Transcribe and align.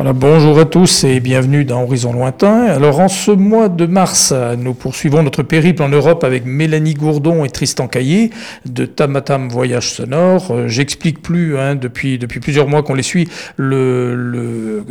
Bonjour 0.00 0.60
à 0.60 0.64
tous 0.64 1.02
et 1.02 1.18
bienvenue 1.18 1.64
dans 1.64 1.82
Horizon 1.82 2.12
Lointain. 2.12 2.66
Alors 2.66 3.00
en 3.00 3.08
ce 3.08 3.32
mois 3.32 3.68
de 3.68 3.84
mars, 3.84 4.32
nous 4.56 4.72
poursuivons 4.72 5.24
notre 5.24 5.42
périple 5.42 5.82
en 5.82 5.88
Europe 5.88 6.22
avec 6.22 6.44
Mélanie 6.46 6.94
Gourdon 6.94 7.44
et 7.44 7.50
Tristan 7.50 7.88
Caillé 7.88 8.30
de 8.64 8.86
Tamatam 8.86 9.48
Voyage 9.48 9.90
Sonore. 9.94 10.52
Euh, 10.52 10.68
J'explique 10.68 11.20
plus, 11.20 11.58
hein, 11.58 11.74
depuis, 11.74 12.16
depuis 12.16 12.38
plusieurs 12.38 12.68
mois 12.68 12.84
qu'on 12.84 12.94
les 12.94 13.02
suit, 13.02 13.28
le, 13.56 14.84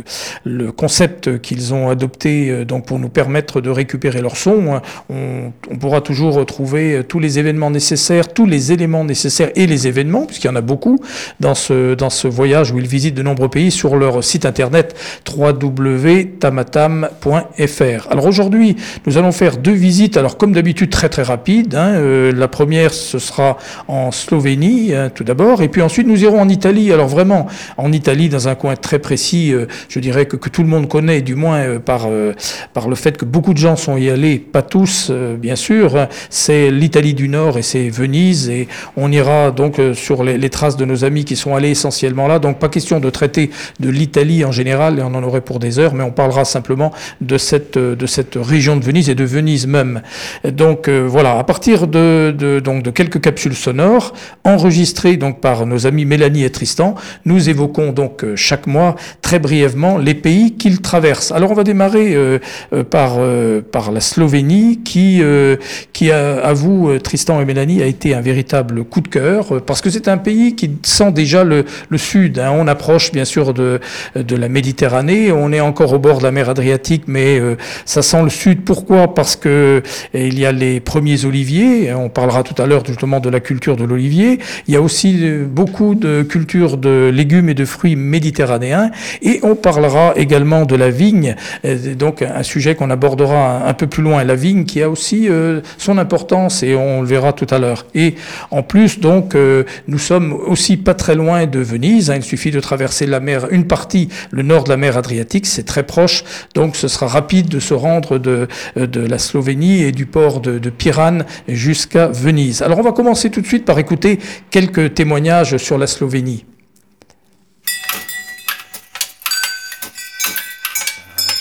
concept 0.76 1.40
qu'ils 1.40 1.72
ont 1.72 1.88
adopté 1.88 2.50
euh, 2.50 2.66
pour 2.66 2.98
nous 2.98 3.08
permettre 3.08 3.62
de 3.62 3.70
récupérer 3.70 4.20
leur 4.20 4.36
son. 4.36 4.82
On, 5.08 5.52
on 5.70 5.76
pourra 5.76 6.02
toujours 6.02 6.34
retrouver 6.34 7.02
tous 7.08 7.18
les 7.18 7.38
événements 7.38 7.70
nécessaires, 7.70 8.28
tous 8.28 8.44
les 8.44 8.72
éléments 8.72 9.04
nécessaires 9.04 9.52
et 9.56 9.66
les 9.66 9.88
événements, 9.88 10.26
puisqu'il 10.26 10.48
y 10.48 10.50
en 10.50 10.56
a 10.56 10.60
beaucoup 10.60 11.00
dans 11.40 11.54
ce 11.54 12.28
voyage 12.28 12.72
où 12.72 12.78
ils 12.78 12.86
visitent 12.86 13.14
de 13.14 13.22
nombreux 13.22 13.48
pays 13.48 13.70
sur 13.70 13.96
leur 13.96 14.22
site 14.22 14.44
internet 14.44 14.96
www.tamatam.fr. 15.36 18.10
Alors 18.10 18.26
aujourd'hui, 18.26 18.76
nous 19.06 19.18
allons 19.18 19.32
faire 19.32 19.56
deux 19.56 19.72
visites, 19.72 20.16
alors 20.16 20.36
comme 20.36 20.52
d'habitude 20.52 20.90
très 20.90 21.08
très 21.08 21.22
rapides. 21.22 21.74
Hein. 21.74 21.94
Euh, 21.94 22.32
la 22.32 22.48
première, 22.48 22.92
ce 22.92 23.18
sera 23.18 23.58
en 23.86 24.10
Slovénie 24.10 24.94
hein, 24.94 25.10
tout 25.14 25.24
d'abord, 25.24 25.62
et 25.62 25.68
puis 25.68 25.82
ensuite 25.82 26.06
nous 26.06 26.22
irons 26.22 26.40
en 26.40 26.48
Italie. 26.48 26.92
Alors 26.92 27.08
vraiment, 27.08 27.46
en 27.76 27.92
Italie, 27.92 28.28
dans 28.28 28.48
un 28.48 28.54
coin 28.54 28.76
très 28.76 28.98
précis, 28.98 29.52
euh, 29.52 29.66
je 29.88 30.00
dirais 30.00 30.26
que, 30.26 30.36
tout 30.48 30.62
le 30.62 30.68
monde 30.68 30.88
connaît, 30.88 31.20
du 31.20 31.34
moins 31.34 31.58
euh, 31.58 31.78
par, 31.78 32.08
le 32.08 32.94
fait 32.94 33.16
que 33.16 33.24
beaucoup 33.24 33.52
de 33.52 33.58
gens 33.58 33.76
sont 33.76 33.96
y 33.96 34.08
allés, 34.08 34.38
pas 34.38 34.62
tous 34.62 35.10
bien 35.10 35.56
sûr, 35.56 35.96
hein. 35.96 36.08
c'est 36.30 36.70
l'Italie 36.70 37.12
du 37.12 37.28
Nord 37.28 37.58
et 37.58 37.62
c'est 37.62 37.90
Venise, 37.90 38.48
et 38.48 38.66
on 38.96 39.12
ira 39.12 39.50
donc 39.50 39.80
sur 39.94 40.24
les 40.24 40.50
traces 40.50 40.76
de 40.76 40.84
nos 40.84 41.04
amis 41.04 41.24
qui 41.24 41.36
sont 41.36 41.54
allés 41.54 41.70
essentiellement 41.70 42.28
là. 42.28 42.38
Donc 42.38 42.58
pas 42.58 42.68
question 42.68 43.00
de 43.00 43.10
traiter 43.10 43.50
de 43.80 43.90
l'Italie 43.90 44.44
en 44.44 44.52
général, 44.52 44.87
et 44.96 45.02
on 45.02 45.14
en 45.14 45.22
aurait 45.22 45.40
pour 45.40 45.58
des 45.58 45.78
heures, 45.78 45.94
mais 45.94 46.04
on 46.04 46.12
parlera 46.12 46.44
simplement 46.44 46.92
de 47.20 47.36
cette, 47.36 47.76
de 47.76 48.06
cette 48.06 48.36
région 48.40 48.76
de 48.76 48.84
Venise 48.84 49.10
et 49.10 49.14
de 49.16 49.24
Venise 49.24 49.66
même. 49.66 50.02
Donc 50.44 50.88
euh, 50.88 51.06
voilà, 51.08 51.38
à 51.38 51.44
partir 51.44 51.88
de, 51.88 52.60
donc, 52.64 52.82
de 52.82 52.90
quelques 52.90 53.20
capsules 53.20 53.56
sonores 53.56 54.14
enregistrées 54.44 55.16
donc 55.16 55.40
par 55.40 55.66
nos 55.66 55.86
amis 55.86 56.04
Mélanie 56.04 56.44
et 56.44 56.50
Tristan, 56.50 56.94
nous 57.24 57.48
évoquons 57.48 57.92
donc 57.92 58.22
euh, 58.22 58.36
chaque 58.36 58.66
mois 58.66 58.94
très 59.20 59.40
brièvement 59.40 59.98
les 59.98 60.14
pays 60.14 60.56
qu'ils 60.56 60.80
traversent. 60.80 61.32
Alors 61.32 61.50
on 61.50 61.54
va 61.54 61.64
démarrer 61.64 62.14
euh, 62.14 62.38
euh, 62.72 62.84
par, 62.84 63.16
euh, 63.18 63.60
par 63.60 63.90
la 63.90 64.00
Slovénie 64.00 64.80
qui, 64.84 65.18
euh, 65.22 65.56
qui 65.92 66.12
à 66.12 66.52
vous, 66.52 66.88
euh, 66.88 67.00
Tristan 67.00 67.40
et 67.40 67.44
Mélanie, 67.44 67.82
a 67.82 67.86
été 67.86 68.14
un 68.14 68.20
véritable 68.20 68.84
coup 68.84 69.00
de 69.00 69.08
cœur 69.08 69.56
euh, 69.56 69.60
parce 69.60 69.80
que 69.80 69.90
c'est 69.90 70.08
un 70.08 70.18
pays 70.18 70.54
qui 70.54 70.70
sent 70.82 71.12
déjà 71.12 71.42
le, 71.42 71.64
le 71.88 71.98
sud. 71.98 72.38
hein. 72.38 72.52
On 72.54 72.66
approche 72.68 73.12
bien 73.12 73.24
sûr 73.24 73.54
de, 73.54 73.80
de 74.14 74.36
la 74.36 74.48
Méditerranée, 74.48 74.77
on 74.82 75.52
est 75.52 75.60
encore 75.60 75.92
au 75.92 75.98
bord 75.98 76.18
de 76.18 76.24
la 76.24 76.30
mer 76.30 76.48
Adriatique, 76.48 77.04
mais 77.06 77.38
euh, 77.38 77.56
ça 77.84 78.02
sent 78.02 78.22
le 78.22 78.30
sud. 78.30 78.64
Pourquoi? 78.64 79.14
Parce 79.14 79.36
que 79.36 79.82
eh, 80.14 80.28
il 80.28 80.38
y 80.38 80.46
a 80.46 80.52
les 80.52 80.80
premiers 80.80 81.24
oliviers. 81.24 81.92
On 81.94 82.08
parlera 82.08 82.42
tout 82.42 82.60
à 82.60 82.66
l'heure 82.66 82.84
justement 82.84 83.20
de 83.20 83.28
la 83.28 83.40
culture 83.40 83.76
de 83.76 83.84
l'olivier. 83.84 84.38
Il 84.66 84.74
y 84.74 84.76
a 84.76 84.80
aussi 84.80 85.18
euh, 85.22 85.44
beaucoup 85.46 85.94
de 85.94 86.22
cultures 86.22 86.76
de 86.76 87.10
légumes 87.12 87.48
et 87.48 87.54
de 87.54 87.64
fruits 87.64 87.96
méditerranéens, 87.96 88.90
et 89.22 89.40
on 89.42 89.54
parlera 89.54 90.12
également 90.16 90.64
de 90.64 90.76
la 90.76 90.90
vigne. 90.90 91.36
Euh, 91.64 91.94
Donc 91.94 92.22
un 92.22 92.42
sujet 92.42 92.74
qu'on 92.74 92.90
abordera 92.90 93.66
un, 93.66 93.74
peu 93.74 93.86
plus 93.86 94.02
loin, 94.02 94.24
la 94.24 94.34
vigne 94.34 94.64
qui 94.64 94.82
a 94.82 94.90
aussi 94.90 95.28
euh, 95.28 95.60
son 95.76 95.98
importance 95.98 96.62
et 96.62 96.74
on 96.74 97.02
le 97.02 97.06
verra 97.06 97.32
tout 97.32 97.46
à 97.50 97.58
l'heure. 97.58 97.86
Et 97.94 98.14
en 98.50 98.62
plus 98.62 99.00
donc 99.00 99.34
euh, 99.34 99.64
nous 99.86 99.98
sommes 99.98 100.32
aussi 100.32 100.76
pas 100.76 100.94
très 100.94 101.14
loin 101.14 101.46
de 101.46 101.58
Venise. 101.60 102.12
Il 102.14 102.22
suffit 102.22 102.50
de 102.50 102.60
traverser 102.60 103.06
la 103.06 103.20
mer, 103.20 103.46
une 103.50 103.66
partie, 103.66 104.08
le 104.30 104.42
nord 104.42 104.67
de 104.68 104.72
la 104.72 104.76
mer 104.76 104.96
Adriatique, 104.96 105.46
c'est 105.46 105.64
très 105.64 105.84
proche. 105.84 106.24
Donc 106.54 106.76
ce 106.76 106.88
sera 106.88 107.08
rapide 107.08 107.48
de 107.48 107.58
se 107.58 107.74
rendre 107.74 108.18
de, 108.18 108.48
euh, 108.76 108.86
de 108.86 109.00
la 109.00 109.18
Slovénie 109.18 109.82
et 109.82 109.92
du 109.92 110.06
port 110.06 110.40
de, 110.40 110.58
de 110.58 110.70
Piran 110.70 111.20
jusqu'à 111.48 112.08
Venise. 112.08 112.62
Alors 112.62 112.78
on 112.78 112.82
va 112.82 112.92
commencer 112.92 113.30
tout 113.30 113.40
de 113.40 113.46
suite 113.46 113.64
par 113.64 113.78
écouter 113.78 114.18
quelques 114.50 114.94
témoignages 114.94 115.56
sur 115.56 115.78
la 115.78 115.86
Slovénie. 115.86 116.44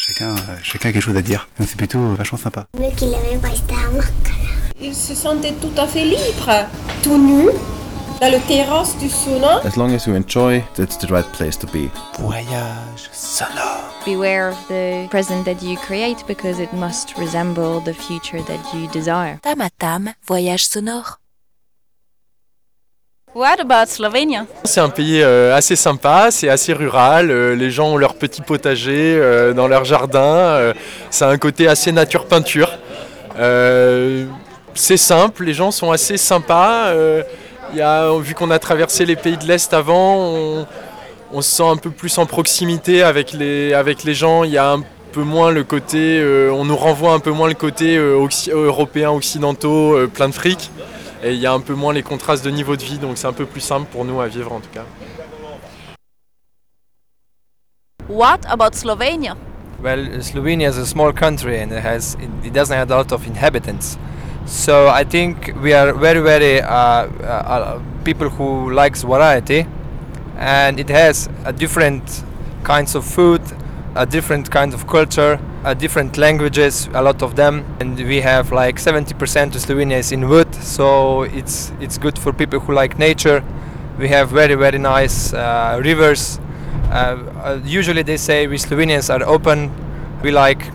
Chacun, 0.08 0.32
euh, 0.32 0.56
chacun 0.64 0.90
a 0.90 0.94
quelque 0.94 1.04
chose 1.04 1.18
à 1.18 1.22
dire. 1.22 1.48
Donc, 1.60 1.68
C'est 1.70 1.78
plutôt 1.78 2.00
vachement 2.16 2.38
sympa. 2.40 2.66
Il 4.82 4.94
se 4.96 5.14
sentait 5.16 5.54
tout 5.62 5.74
à 5.78 5.88
fait 5.88 6.06
libre, 6.06 6.68
tout 7.04 7.18
nu, 7.18 7.50
dans 8.20 8.32
le 8.32 8.40
terrasse 8.48 8.98
du 8.98 9.10
sauna. 9.10 9.62
As 9.64 9.78
long 9.78 9.94
as 9.94 10.08
you 10.08 10.16
enjoy, 10.16 10.64
that's 10.76 10.98
the 10.98 11.10
right 11.10 11.30
place 11.34 11.58
to 11.60 11.68
be. 11.68 11.90
Voyage 12.20 13.10
sonore. 13.12 13.84
Beware 14.06 14.50
of 14.50 14.58
the 14.70 15.08
present 15.10 15.46
that 15.46 15.62
you 15.62 15.78
create 15.78 16.26
because 16.28 16.60
it 16.60 16.72
must 16.74 17.16
resemble 17.18 17.82
the 17.82 17.94
future 17.94 18.42
that 18.44 18.60
you 18.74 18.88
desire. 18.92 19.40
Tamatam, 19.44 20.14
voyage 20.26 20.66
sonore. 20.66 21.20
What 23.36 23.60
about 23.60 23.88
Slovenia? 23.88 24.48
C'est 24.64 24.80
un 24.80 24.90
pays 24.90 25.22
euh, 25.22 25.56
assez 25.56 25.76
sympa, 25.76 26.30
c'est 26.32 26.50
assez 26.50 26.74
rural, 26.74 27.30
euh, 27.30 27.56
les 27.56 27.70
gens 27.70 27.90
ont 27.90 27.98
leur 27.98 28.16
petit 28.16 28.42
potager 28.42 29.16
euh, 29.20 29.54
dans 29.54 29.68
leur 29.68 29.86
jardin, 29.86 30.20
euh, 30.20 30.74
ça 31.12 31.28
a 31.28 31.32
un 31.32 31.38
côté 31.38 31.68
assez 31.68 31.92
nature-peinture. 31.92 32.72
Euh, 33.38 34.26
c'est 34.74 34.98
simple, 34.98 35.44
les 35.44 35.54
gens 35.54 35.70
sont 35.70 35.92
assez 35.92 36.18
sympas. 36.18 36.94
Euh, 37.68 37.74
il 37.74 37.78
y 37.78 37.82
a, 37.82 38.18
vu 38.20 38.34
qu'on 38.34 38.52
a 38.52 38.60
traversé 38.60 39.06
les 39.06 39.16
pays 39.16 39.38
de 39.38 39.46
l'Est 39.46 39.74
avant, 39.74 40.16
on, 40.18 40.68
on 41.32 41.42
se 41.42 41.52
sent 41.52 41.68
un 41.68 41.78
peu 41.78 41.90
plus 41.90 42.18
en 42.18 42.26
proximité 42.26 43.04
avec 43.04 43.34
les, 43.34 43.74
avec 43.74 44.04
les 44.04 44.14
gens, 44.14 44.44
il 44.44 44.52
y 44.52 44.58
a 44.58 44.72
un 44.72 44.84
peu 45.12 45.24
moins 45.24 45.52
le 45.52 45.64
côté, 45.64 46.20
euh, 46.20 46.52
on 46.52 46.66
nous 46.66 46.76
renvoie 46.76 47.14
un 47.14 47.20
peu 47.20 47.32
moins 47.32 47.48
le 47.48 47.56
côté 47.56 47.98
euh, 47.98 48.28
européen, 48.52 49.10
occidentaux, 49.10 49.96
euh, 49.96 50.08
plein 50.08 50.30
de 50.30 50.34
fric. 50.34 50.70
Et 51.24 51.34
il 51.34 51.40
y 51.40 51.48
a 51.48 51.54
un 51.54 51.60
peu 51.60 51.74
moins 51.74 51.94
les 51.94 52.04
contrastes 52.04 52.46
de 52.46 52.52
niveau 52.52 52.76
de 52.76 52.84
vie, 52.84 53.00
donc 53.00 53.18
c'est 53.18 53.26
un 53.28 53.34
peu 53.34 53.46
plus 53.46 53.62
simple 53.62 53.88
pour 53.92 54.06
nous 54.06 54.22
à 54.22 54.28
vivre 54.28 54.54
en 54.54 54.60
tout 54.60 54.70
cas. 54.72 54.86
What 58.08 58.42
about 58.48 58.74
Slovenia? 58.74 59.36
Well, 59.84 60.22
Slovenia 60.22 60.70
is 60.70 60.78
a 60.78 60.86
small 60.86 61.12
country 61.12 61.60
and 61.62 61.72
it 61.72 61.84
has 61.84 62.16
it 62.44 62.54
doesn't 62.54 62.76
have 62.76 62.92
a 62.92 62.98
lot 62.98 63.12
of 63.12 63.26
inhabitants. 63.28 63.98
So 64.48 64.88
I 64.88 65.04
think 65.04 65.54
we 65.62 65.74
are 65.74 65.94
very 65.94 66.22
very 66.22 66.62
uh, 66.62 66.70
uh, 66.72 67.10
uh, 67.22 67.82
people 68.06 68.30
who 68.30 68.72
likes 68.72 69.04
variety, 69.04 69.68
and 70.38 70.80
it 70.80 70.88
has 70.88 71.28
a 71.44 71.52
different 71.52 72.24
kinds 72.64 72.96
of 72.96 73.04
food, 73.04 73.42
a 73.96 74.06
different 74.06 74.50
kind 74.50 74.74
of 74.74 74.88
culture, 74.88 75.38
a 75.66 75.76
different 75.76 76.18
languages, 76.18 76.88
a 76.94 77.02
lot 77.02 77.22
of 77.22 77.36
them, 77.36 77.66
and 77.82 77.98
we 77.98 78.22
have 78.22 78.54
like 78.54 78.78
70% 78.78 79.56
of 79.56 79.62
Slovenia 79.62 79.98
is 80.00 80.14
in 80.14 80.30
wood, 80.30 80.56
so 80.56 81.24
it's 81.24 81.74
it's 81.82 81.98
good 81.98 82.18
for 82.18 82.32
people 82.32 82.62
who 82.62 82.74
like 82.74 82.98
nature. 82.98 83.44
We 84.00 84.08
have 84.08 84.30
very 84.30 84.56
very 84.56 84.78
nice 84.80 85.34
uh, 85.34 85.82
rivers. 85.84 86.40
Uh, 86.90 87.18
uh, 87.44 87.60
usually 87.66 88.02
they 88.02 88.18
say 88.18 88.48
we 88.48 88.58
Slovenians 88.58 89.10
are 89.14 89.28
open. 89.28 89.72
We 90.24 90.32
like 90.32 90.72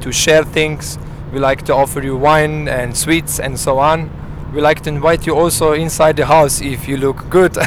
to 0.00 0.10
share 0.10 0.42
things. 0.42 0.98
We 1.32 1.38
like 1.38 1.62
to 1.62 1.74
offer 1.74 2.02
you 2.02 2.16
wine 2.16 2.68
and 2.68 2.94
sweets 2.94 3.40
and 3.40 3.58
so 3.58 3.78
on. 3.78 4.10
We 4.52 4.60
like 4.60 4.82
to 4.82 4.90
invite 4.90 5.26
you 5.26 5.34
also 5.34 5.72
inside 5.72 6.16
the 6.16 6.26
house 6.26 6.60
if 6.60 6.86
you 6.86 6.98
look 6.98 7.30
good. 7.30 7.56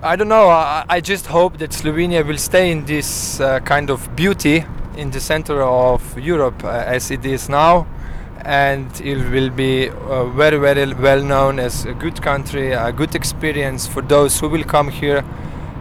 I 0.00 0.14
don't 0.16 0.28
know. 0.28 0.48
I, 0.48 1.00
just 1.00 1.26
hope 1.26 1.58
that 1.58 1.70
Slovenia 1.70 2.24
will 2.24 2.38
stay 2.38 2.70
in 2.70 2.84
this 2.84 3.40
uh, 3.40 3.58
kind 3.60 3.90
of 3.90 4.14
beauty 4.14 4.64
in 4.96 5.10
the 5.10 5.18
center 5.18 5.62
of 5.62 6.16
Europe 6.16 6.62
uh, 6.62 6.68
as 6.68 7.10
it 7.10 7.26
is 7.26 7.48
now, 7.48 7.88
and 8.44 8.88
it 9.00 9.16
will 9.32 9.50
be 9.50 9.88
uh, 9.88 10.26
very, 10.26 10.58
very 10.58 10.94
well 10.94 11.20
known 11.20 11.58
as 11.58 11.86
a 11.86 11.92
good 11.94 12.22
country, 12.22 12.70
a 12.70 12.92
good 12.92 13.16
experience 13.16 13.84
for 13.88 14.00
those 14.00 14.38
who 14.38 14.48
will 14.48 14.62
come 14.64 14.88
here, 14.88 15.24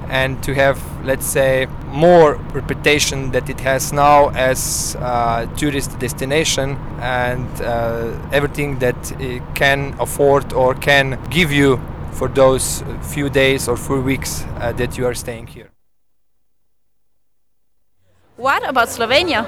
and 0.10 0.42
to 0.44 0.54
have, 0.54 0.80
let's 1.06 1.26
say, 1.26 1.68
more 1.88 2.36
reputation 2.54 3.32
that 3.32 3.50
it 3.50 3.60
has 3.60 3.92
now 3.92 4.30
as 4.30 4.96
a 4.96 5.50
tourist 5.58 5.98
destination, 6.00 6.78
and 7.00 7.48
uh, 7.62 8.18
everything 8.32 8.80
that 8.80 9.12
it 9.22 9.44
can 9.56 9.96
afford 10.00 10.54
or 10.54 10.74
can 10.76 11.20
give 11.30 11.52
you 11.52 11.80
for 12.12 12.28
those 12.28 12.84
few 13.02 13.30
days 13.30 13.68
or 13.68 13.78
few 13.78 14.02
weeks 14.02 14.44
uh, 14.60 14.72
that 14.74 14.98
you 14.98 15.06
are 15.06 15.14
staying 15.14 15.48
here. 15.48 15.70
What 18.38 18.68
about 18.68 18.90
Slovenia? 18.90 19.46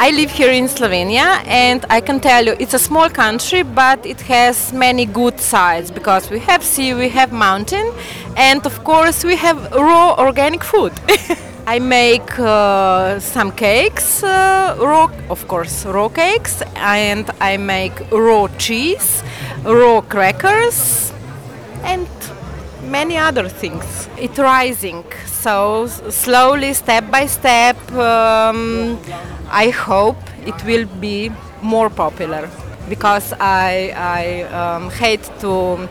I 0.00 0.12
live 0.12 0.30
here 0.30 0.52
in 0.52 0.68
Slovenia 0.68 1.44
and 1.44 1.84
I 1.90 2.00
can 2.00 2.20
tell 2.20 2.44
you 2.46 2.54
it's 2.60 2.72
a 2.72 2.78
small 2.78 3.10
country 3.10 3.64
but 3.64 4.06
it 4.06 4.20
has 4.20 4.72
many 4.72 5.04
good 5.04 5.40
sides 5.40 5.90
because 5.90 6.30
we 6.30 6.38
have 6.38 6.62
sea, 6.62 6.94
we 6.94 7.08
have 7.08 7.32
mountain 7.32 7.92
and 8.36 8.64
of 8.64 8.84
course 8.84 9.24
we 9.24 9.34
have 9.34 9.58
raw 9.72 10.14
organic 10.16 10.62
food. 10.62 10.92
I 11.66 11.80
make 11.80 12.38
uh, 12.38 13.18
some 13.18 13.50
cakes, 13.50 14.22
uh, 14.22 14.76
raw, 14.78 15.10
of 15.30 15.48
course, 15.48 15.84
raw 15.84 16.08
cakes, 16.08 16.62
and 16.76 17.28
I 17.40 17.56
make 17.56 17.92
raw 18.12 18.46
cheese, 18.56 19.24
raw 19.64 20.00
crackers, 20.02 21.12
and 21.82 22.06
many 22.84 23.16
other 23.16 23.48
things. 23.48 24.08
It's 24.16 24.38
rising, 24.38 25.04
so 25.26 25.88
slowly, 25.88 26.72
step 26.72 27.10
by 27.10 27.26
step, 27.26 27.76
um, 27.92 28.98
I 29.50 29.70
hope 29.70 30.18
it 30.46 30.64
will 30.64 30.86
be 31.00 31.30
more 31.62 31.90
popular 31.90 32.50
because 32.88 33.32
I, 33.40 33.92
I 33.96 34.42
um, 34.52 34.90
hate 34.90 35.24
to 35.40 35.88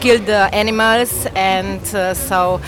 kill 0.00 0.18
the 0.20 0.48
animals 0.54 1.26
and 1.34 1.80
uh, 1.94 2.14
so 2.14 2.60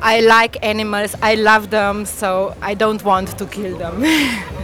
I 0.00 0.20
like 0.20 0.62
animals, 0.62 1.14
I 1.22 1.34
love 1.34 1.70
them, 1.70 2.04
so 2.04 2.54
I 2.60 2.74
don't 2.74 3.02
want 3.04 3.38
to 3.38 3.46
kill 3.46 3.78
them. 3.78 4.04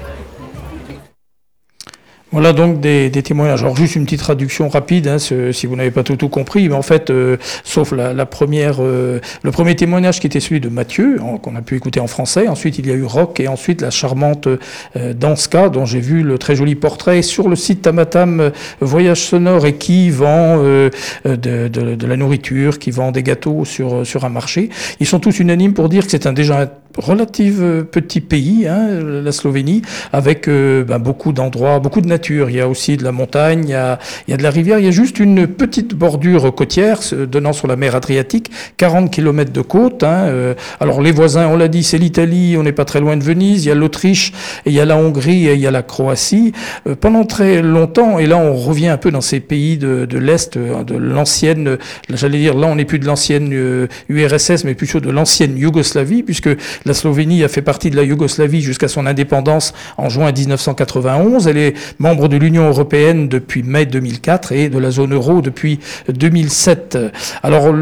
Voilà 2.32 2.52
donc 2.52 2.80
des, 2.80 3.10
témoignages. 3.10 3.62
Alors 3.62 3.76
juste 3.76 3.96
une 3.96 4.04
petite 4.04 4.20
traduction 4.20 4.68
rapide, 4.68 5.08
hein, 5.08 5.18
si 5.18 5.66
vous 5.66 5.74
n'avez 5.74 5.90
pas 5.90 6.04
tout, 6.04 6.14
tout 6.14 6.28
compris, 6.28 6.68
mais 6.68 6.76
en 6.76 6.82
fait, 6.82 7.10
euh, 7.10 7.38
sauf 7.64 7.90
la, 7.90 8.24
première, 8.24 8.76
euh, 8.80 9.20
le 9.42 9.50
premier 9.50 9.74
témoignage 9.74 10.20
qui 10.20 10.28
était 10.28 10.38
celui 10.38 10.60
de 10.60 10.68
Mathieu, 10.68 11.18
qu'on 11.42 11.56
a 11.56 11.62
pu 11.62 11.74
écouter 11.76 11.98
en 11.98 12.06
français. 12.06 12.46
Ensuite, 12.46 12.78
il 12.78 12.86
y 12.86 12.92
a 12.92 12.94
eu 12.94 13.02
Rock 13.02 13.40
et 13.40 13.48
ensuite 13.48 13.80
la 13.80 13.90
charmante 13.90 14.46
euh, 14.46 15.12
Danska, 15.12 15.70
dont 15.70 15.86
j'ai 15.86 15.98
vu 15.98 16.22
le 16.22 16.38
très 16.38 16.54
joli 16.54 16.76
portrait 16.76 17.22
sur 17.22 17.48
le 17.48 17.56
site 17.56 17.82
Tamatam 17.82 18.38
euh, 18.38 18.50
Voyage 18.80 19.22
Sonore 19.22 19.66
et 19.66 19.74
qui 19.74 20.10
vend 20.10 20.58
de, 20.58 22.06
la 22.06 22.16
nourriture, 22.16 22.78
qui 22.78 22.92
vend 22.92 23.10
des 23.10 23.24
gâteaux 23.24 23.64
sur, 23.64 24.06
sur 24.06 24.24
un 24.24 24.28
marché. 24.28 24.70
Ils 25.00 25.06
sont 25.06 25.18
tous 25.18 25.40
unanimes 25.40 25.74
pour 25.74 25.88
dire 25.88 26.04
que 26.04 26.10
c'est 26.12 26.26
un 26.26 26.32
déjà 26.32 26.62
un 26.62 26.68
relatif 26.98 27.56
euh, 27.60 27.82
petit 27.82 28.20
pays, 28.20 28.66
hein, 28.68 28.88
la 29.22 29.32
Slovénie, 29.32 29.82
avec 30.12 30.48
euh, 30.48 30.84
ben, 30.84 30.98
beaucoup 30.98 31.32
d'endroits, 31.32 31.78
beaucoup 31.78 32.00
de 32.00 32.08
nature. 32.08 32.50
Il 32.50 32.56
y 32.56 32.60
a 32.60 32.68
aussi 32.68 32.96
de 32.96 33.04
la 33.04 33.12
montagne, 33.12 33.64
il 33.64 33.70
y 33.70 33.74
a, 33.74 33.98
il 34.26 34.30
y 34.30 34.34
a 34.34 34.36
de 34.36 34.42
la 34.42 34.50
rivière. 34.50 34.78
Il 34.78 34.84
y 34.84 34.88
a 34.88 34.92
juste 34.92 35.18
une 35.20 35.46
petite 35.46 35.94
bordure 35.94 36.54
côtière 36.54 37.00
donnant 37.30 37.52
sur 37.52 37.66
la 37.66 37.76
mer 37.76 37.94
Adriatique, 37.94 38.50
40 38.76 39.10
km 39.10 39.52
de 39.52 39.60
côte. 39.60 40.02
hein, 40.02 40.26
euh, 40.28 40.54
alors 40.80 41.00
les 41.00 41.12
voisins, 41.12 41.48
on 41.48 41.56
l'a 41.56 41.68
dit, 41.68 41.82
c'est 41.82 41.98
l'Italie, 41.98 42.56
on 42.58 42.62
n'est 42.62 42.72
pas 42.72 42.84
très 42.84 43.00
loin 43.00 43.16
de 43.16 43.22
Venise. 43.24 43.64
Il 43.64 43.68
y 43.68 43.72
a 43.72 43.74
l'Autriche, 43.74 44.32
il 44.66 44.72
y 44.72 44.80
a 44.80 44.84
la 44.84 44.96
Hongrie, 44.96 45.48
et 45.48 45.54
il 45.54 45.60
y 45.60 45.66
a 45.66 45.70
la 45.70 45.82
Croatie. 45.82 46.52
Euh, 46.86 46.94
pendant 46.94 47.24
très 47.24 47.62
longtemps, 47.62 48.18
et 48.18 48.26
là 48.26 48.36
on 48.36 48.54
revient 48.54 48.88
un 48.88 48.96
peu 48.96 49.10
dans 49.10 49.20
ces 49.20 49.40
pays 49.40 49.78
de, 49.78 50.06
de 50.06 50.18
l'Est, 50.18 50.56
euh, 50.56 50.84
de 50.84 50.96
l'ancienne, 50.96 51.78
j'allais 52.12 52.38
dire, 52.38 52.54
là 52.56 52.66
on 52.66 52.76
n'est 52.76 52.84
plus 52.84 52.98
de 52.98 53.06
l'ancienne 53.06 53.88
URSS, 54.08 54.64
mais 54.64 54.74
plutôt 54.74 55.00
de 55.00 55.10
l'ancienne 55.10 55.56
Yougoslavie, 55.56 56.22
puisque 56.22 56.50
la 56.84 56.94
Slovénie 56.94 57.44
a 57.44 57.48
fait 57.48 57.62
partie 57.62 57.90
de 57.90 57.96
la 57.96 58.02
Yougoslavie 58.02 58.60
jusqu'à 58.60 58.88
son 58.88 59.06
indépendance 59.06 59.72
en 59.98 60.08
juin 60.08 60.32
1991. 60.32 61.46
Elle 61.46 61.58
est 61.58 61.74
membre 61.98 62.28
de 62.28 62.36
l'Union 62.36 62.68
européenne 62.68 63.28
depuis 63.28 63.62
mai 63.62 63.86
2004 63.86 64.52
et 64.52 64.68
de 64.68 64.78
la 64.78 64.90
zone 64.90 65.14
euro 65.14 65.42
depuis 65.42 65.80
2007. 66.08 66.98
Alors, 67.42 67.74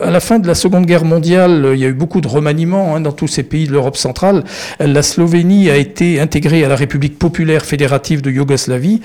à 0.00 0.10
la 0.10 0.20
fin 0.20 0.38
de 0.38 0.46
la 0.46 0.54
Seconde 0.54 0.86
Guerre 0.86 1.04
mondiale, 1.04 1.70
il 1.74 1.80
y 1.80 1.84
a 1.84 1.88
eu 1.88 1.94
beaucoup 1.94 2.20
de 2.20 2.28
remaniements 2.28 2.94
hein, 2.94 3.00
dans 3.00 3.12
tous 3.12 3.28
ces 3.28 3.42
pays 3.42 3.66
de 3.66 3.72
l'Europe 3.72 3.96
centrale. 3.96 4.44
La 4.78 5.02
Slovénie 5.02 5.70
a 5.70 5.76
été 5.76 6.20
intégrée 6.20 6.64
à 6.64 6.68
la 6.68 6.76
République 6.76 7.18
populaire 7.18 7.64
fédérative 7.64 8.22
de 8.22 8.30
Yougoslavie. 8.30 9.00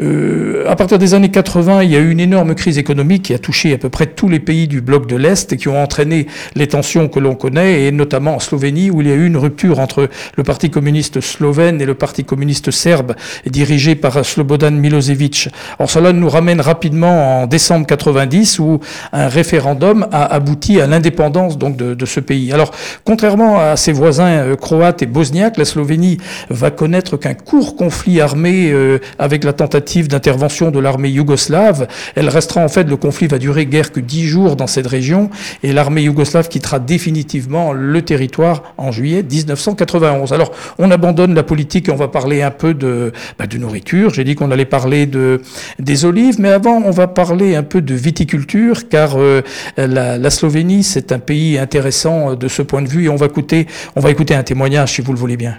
Euh, 0.00 0.64
à 0.68 0.76
partir 0.76 0.98
des 0.98 1.14
années 1.14 1.30
80, 1.30 1.82
il 1.82 1.90
y 1.90 1.96
a 1.96 2.00
eu 2.00 2.10
une 2.10 2.20
énorme 2.20 2.54
crise 2.54 2.78
économique 2.78 3.24
qui 3.24 3.34
a 3.34 3.38
touché 3.38 3.72
à 3.72 3.78
peu 3.78 3.88
près 3.88 4.06
tous 4.06 4.28
les 4.28 4.40
pays 4.40 4.68
du 4.68 4.80
bloc 4.80 5.06
de 5.06 5.16
l'Est 5.16 5.52
et 5.52 5.56
qui 5.56 5.68
ont 5.68 5.82
entraîné 5.82 6.26
les 6.54 6.66
tensions 6.66 7.08
que 7.08 7.18
l'on 7.18 7.34
connaît, 7.34 7.84
et 7.84 7.92
notamment 7.92 8.36
en 8.36 8.40
Slovénie, 8.40 8.73
où 8.90 9.00
il 9.00 9.08
y 9.08 9.12
a 9.12 9.14
eu 9.14 9.26
une 9.26 9.36
rupture 9.36 9.78
entre 9.78 10.08
le 10.36 10.42
Parti 10.42 10.70
communiste 10.70 11.20
slovène 11.20 11.80
et 11.80 11.86
le 11.86 11.94
Parti 11.94 12.24
communiste 12.24 12.70
serbe, 12.70 13.14
dirigé 13.46 13.94
par 13.94 14.24
Slobodan 14.24 14.72
Milosevic. 14.72 15.48
Alors 15.78 15.90
cela 15.90 16.12
nous 16.12 16.28
ramène 16.28 16.60
rapidement 16.60 17.42
en 17.42 17.46
décembre 17.46 17.86
90, 17.86 18.58
où 18.58 18.80
un 19.12 19.28
référendum 19.28 20.06
a 20.12 20.24
abouti 20.24 20.80
à 20.80 20.86
l'indépendance 20.86 21.58
donc 21.58 21.76
de, 21.76 21.94
de 21.94 22.06
ce 22.06 22.20
pays. 22.20 22.52
Alors, 22.52 22.72
contrairement 23.04 23.58
à 23.58 23.76
ses 23.76 23.92
voisins 23.92 24.26
euh, 24.26 24.56
croates 24.56 25.02
et 25.02 25.06
bosniaques, 25.06 25.56
la 25.56 25.64
Slovénie 25.64 26.18
va 26.50 26.70
connaître 26.70 27.16
qu'un 27.16 27.34
court 27.34 27.76
conflit 27.76 28.20
armé 28.20 28.70
euh, 28.70 28.98
avec 29.18 29.44
la 29.44 29.52
tentative 29.52 30.08
d'intervention 30.08 30.70
de 30.70 30.78
l'armée 30.78 31.10
yougoslave. 31.10 31.86
Elle 32.14 32.28
restera 32.28 32.60
en 32.60 32.68
fait, 32.68 32.84
le 32.84 32.96
conflit 32.96 33.26
va 33.26 33.38
durer 33.38 33.66
guère 33.66 33.92
que 33.92 34.00
dix 34.00 34.26
jours 34.26 34.56
dans 34.56 34.66
cette 34.66 34.86
région, 34.86 35.30
et 35.62 35.72
l'armée 35.72 36.02
yougoslave 36.02 36.48
quittera 36.48 36.78
définitivement 36.78 37.72
le 37.72 38.02
territoire 38.02 38.62
en 38.76 38.92
juillet 38.92 39.22
1991. 39.22 40.32
Alors, 40.32 40.52
on 40.78 40.90
abandonne 40.90 41.34
la 41.34 41.42
politique 41.42 41.88
et 41.88 41.92
on 41.92 41.96
va 41.96 42.08
parler 42.08 42.42
un 42.42 42.50
peu 42.50 42.74
de, 42.74 43.12
bah, 43.38 43.46
de 43.46 43.58
nourriture. 43.58 44.12
J'ai 44.12 44.24
dit 44.24 44.34
qu'on 44.34 44.50
allait 44.50 44.64
parler 44.64 45.06
de, 45.06 45.42
des 45.78 46.04
olives, 46.04 46.40
mais 46.40 46.50
avant, 46.50 46.82
on 46.84 46.90
va 46.90 47.06
parler 47.06 47.56
un 47.56 47.62
peu 47.62 47.80
de 47.80 47.94
viticulture, 47.94 48.88
car 48.88 49.16
euh, 49.16 49.42
la, 49.76 50.18
la 50.18 50.30
Slovénie, 50.30 50.82
c'est 50.82 51.12
un 51.12 51.18
pays 51.18 51.58
intéressant 51.58 52.30
euh, 52.30 52.36
de 52.36 52.48
ce 52.48 52.62
point 52.62 52.82
de 52.82 52.88
vue, 52.88 53.04
et 53.04 53.08
on 53.08 53.16
va 53.16 53.26
écouter, 53.26 53.66
on 53.96 54.00
va 54.00 54.10
écouter 54.10 54.34
un 54.34 54.42
témoignage, 54.42 54.94
si 54.94 55.02
vous 55.02 55.12
le 55.12 55.18
voulez 55.18 55.36
bien. 55.36 55.58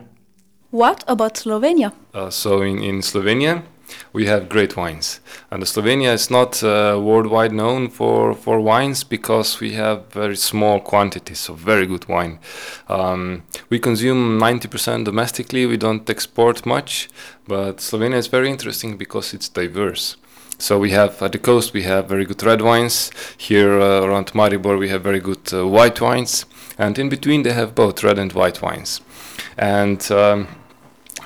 What 0.72 0.98
about 1.08 1.38
Slovenia? 1.38 1.94
Uh, 2.14 2.30
so 2.30 2.62
in, 2.62 2.82
in 2.82 3.02
Slovenia, 3.02 3.64
we 4.14 4.26
have 4.26 4.50
great 4.50 4.76
wines, 4.78 5.20
and 5.52 5.64
Slovenia 5.64 6.14
is 6.14 6.30
not 6.30 6.64
uh, 6.64 7.00
worldwide 7.02 7.52
known 7.52 7.90
for, 7.90 8.34
for 8.34 8.60
wines 8.60 9.04
because 9.04 9.60
we 9.60 9.74
have 9.74 10.12
very 10.12 10.36
small 10.36 10.80
quantities 10.80 11.50
of 11.50 11.58
very 11.58 11.86
good 11.86 12.08
wine. 12.08 12.40
Um, 12.88 13.44
we 13.70 13.80
consume 13.80 14.40
90% 14.40 15.06
domestically. 15.06 15.66
We 15.66 15.78
don't 15.78 16.10
export 16.10 16.66
much, 16.66 17.10
but 17.48 17.78
Slovenia 17.78 18.18
is 18.18 18.28
very 18.28 18.50
interesting 18.50 18.98
because 18.98 19.34
it's 19.34 19.50
diverse. 19.50 20.18
So 20.58 20.80
we 20.80 20.92
have 20.92 21.22
at 21.22 21.34
the 21.34 21.38
coast 21.38 21.74
we 21.74 21.84
have 21.84 22.08
very 22.08 22.26
good 22.26 22.42
red 22.44 22.62
wines. 22.62 23.12
Here 23.38 23.80
uh, 23.80 24.02
around 24.02 24.28
Maribor 24.28 24.80
we 24.80 24.90
have 24.90 25.04
very 25.04 25.20
good 25.20 25.54
uh, 25.54 25.68
white 25.68 26.00
wines, 26.00 26.46
and 26.78 26.98
in 26.98 27.10
between 27.10 27.44
they 27.44 27.52
have 27.52 27.76
both 27.76 28.04
red 28.04 28.18
and 28.18 28.32
white 28.32 28.62
wines. 28.62 29.02
And 29.58 30.10
um, 30.12 30.48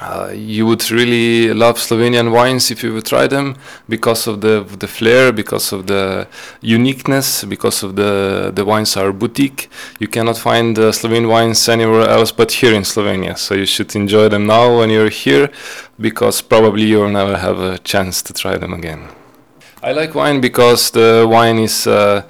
uh, 0.01 0.31
you 0.33 0.65
would 0.65 0.89
really 0.91 1.53
love 1.53 1.77
Slovenian 1.77 2.31
wines 2.31 2.71
if 2.71 2.83
you 2.83 2.93
would 2.93 3.05
try 3.05 3.27
them 3.27 3.55
because 3.89 4.27
of 4.27 4.39
the 4.39 4.63
the 4.79 4.87
flair, 4.87 5.33
because 5.33 5.73
of 5.73 5.87
the 5.87 6.27
uniqueness, 6.61 7.43
because 7.43 7.83
of 7.83 7.95
the 7.95 8.51
the 8.55 8.63
wines 8.63 8.95
are 8.95 9.11
boutique. 9.11 9.69
You 9.99 10.07
cannot 10.07 10.37
find 10.37 10.79
uh, 10.79 10.91
Slovene 10.91 11.27
wines 11.27 11.67
anywhere 11.67 12.07
else 12.07 12.31
but 12.31 12.51
here 12.51 12.73
in 12.73 12.83
Slovenia. 12.83 13.37
So 13.37 13.55
you 13.55 13.65
should 13.65 13.95
enjoy 13.95 14.29
them 14.29 14.47
now 14.47 14.79
when 14.79 14.89
you're 14.89 15.09
here, 15.09 15.49
because 15.99 16.41
probably 16.41 16.83
you'll 16.83 17.09
never 17.11 17.37
have 17.37 17.59
a 17.59 17.77
chance 17.79 18.21
to 18.23 18.33
try 18.33 18.57
them 18.57 18.73
again. 18.73 19.09
I 19.83 19.91
like 19.91 20.15
wine 20.15 20.41
because 20.41 20.91
the 20.91 21.25
wine 21.29 21.59
is 21.59 21.87
uh, 21.87 22.23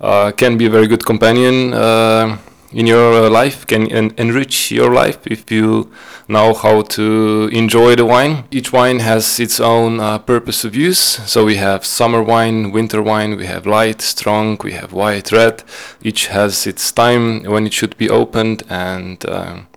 uh, 0.00 0.32
can 0.32 0.56
be 0.56 0.66
a 0.66 0.70
very 0.70 0.86
good 0.88 1.04
companion 1.04 1.72
uh, 1.74 2.38
in 2.72 2.86
your 2.86 3.26
uh, 3.26 3.30
life, 3.30 3.66
can 3.66 3.90
en- 3.90 4.14
enrich 4.16 4.70
your 4.70 4.92
life 4.92 5.26
if 5.26 5.50
you 5.50 5.90
know 6.28 6.54
how 6.54 6.82
to 6.82 7.48
enjoy 7.52 7.94
the 7.94 8.04
wine. 8.06 8.44
Each 8.50 8.72
wine 8.72 9.00
has 9.00 9.38
its 9.38 9.60
own 9.60 10.00
uh, 10.00 10.18
purpose 10.18 10.64
of 10.64 10.74
use. 10.74 10.98
So 10.98 11.44
we 11.44 11.56
have 11.56 11.84
summer 11.84 12.22
wine, 12.22 12.72
winter 12.72 13.02
wine, 13.02 13.36
we 13.36 13.46
have 13.46 13.66
light, 13.66 14.00
strong, 14.00 14.58
we 14.62 14.72
have 14.72 14.92
white, 14.92 15.32
red. 15.32 15.62
Each 16.02 16.28
has 16.28 16.66
its 16.66 16.90
time 16.92 17.44
when 17.44 17.66
it 17.66 17.72
should 17.72 17.96
be 17.96 18.08
opened 18.10 18.62
and. 18.68 19.24
um 19.28 19.68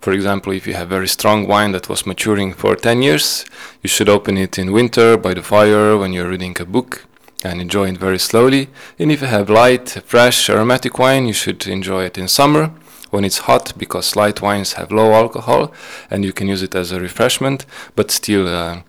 for 0.00 0.12
example, 0.12 0.52
if 0.52 0.66
you 0.66 0.74
have 0.74 0.90
very 0.90 1.08
strong 1.08 1.46
wine 1.48 1.72
that 1.72 1.88
was 1.88 2.04
maturing 2.06 2.52
for 2.52 2.76
10 2.76 3.00
years, 3.00 3.44
you 3.82 3.88
should 3.88 4.08
open 4.08 4.36
it 4.36 4.58
in 4.58 4.70
winter 4.70 5.16
by 5.16 5.32
the 5.32 5.42
fire 5.42 5.96
when 5.96 6.12
you're 6.12 6.28
reading 6.28 6.54
a 6.60 6.66
book 6.66 7.06
and 7.44 7.60
enjoy 7.60 7.88
it 7.88 7.98
very 7.98 8.18
slowly. 8.18 8.68
And 8.98 9.12
if 9.12 9.20
you 9.20 9.28
have 9.28 9.50
light, 9.50 9.88
fresh, 10.04 10.48
aromatic 10.50 10.98
wine, 10.98 11.26
you 11.26 11.32
should 11.32 11.66
enjoy 11.66 12.04
it 12.04 12.18
in 12.18 12.28
summer 12.28 12.72
when 13.10 13.24
it's 13.24 13.38
hot 13.38 13.72
because 13.76 14.16
light 14.16 14.42
wines 14.42 14.72
have 14.72 14.90
low 14.90 15.12
alcohol 15.12 15.72
and 16.10 16.24
you 16.24 16.32
can 16.32 16.48
use 16.48 16.62
it 16.62 16.74
as 16.74 16.90
a 16.90 17.00
refreshment, 17.00 17.64
but 17.94 18.10
still 18.10 18.48
uh, 18.48 18.80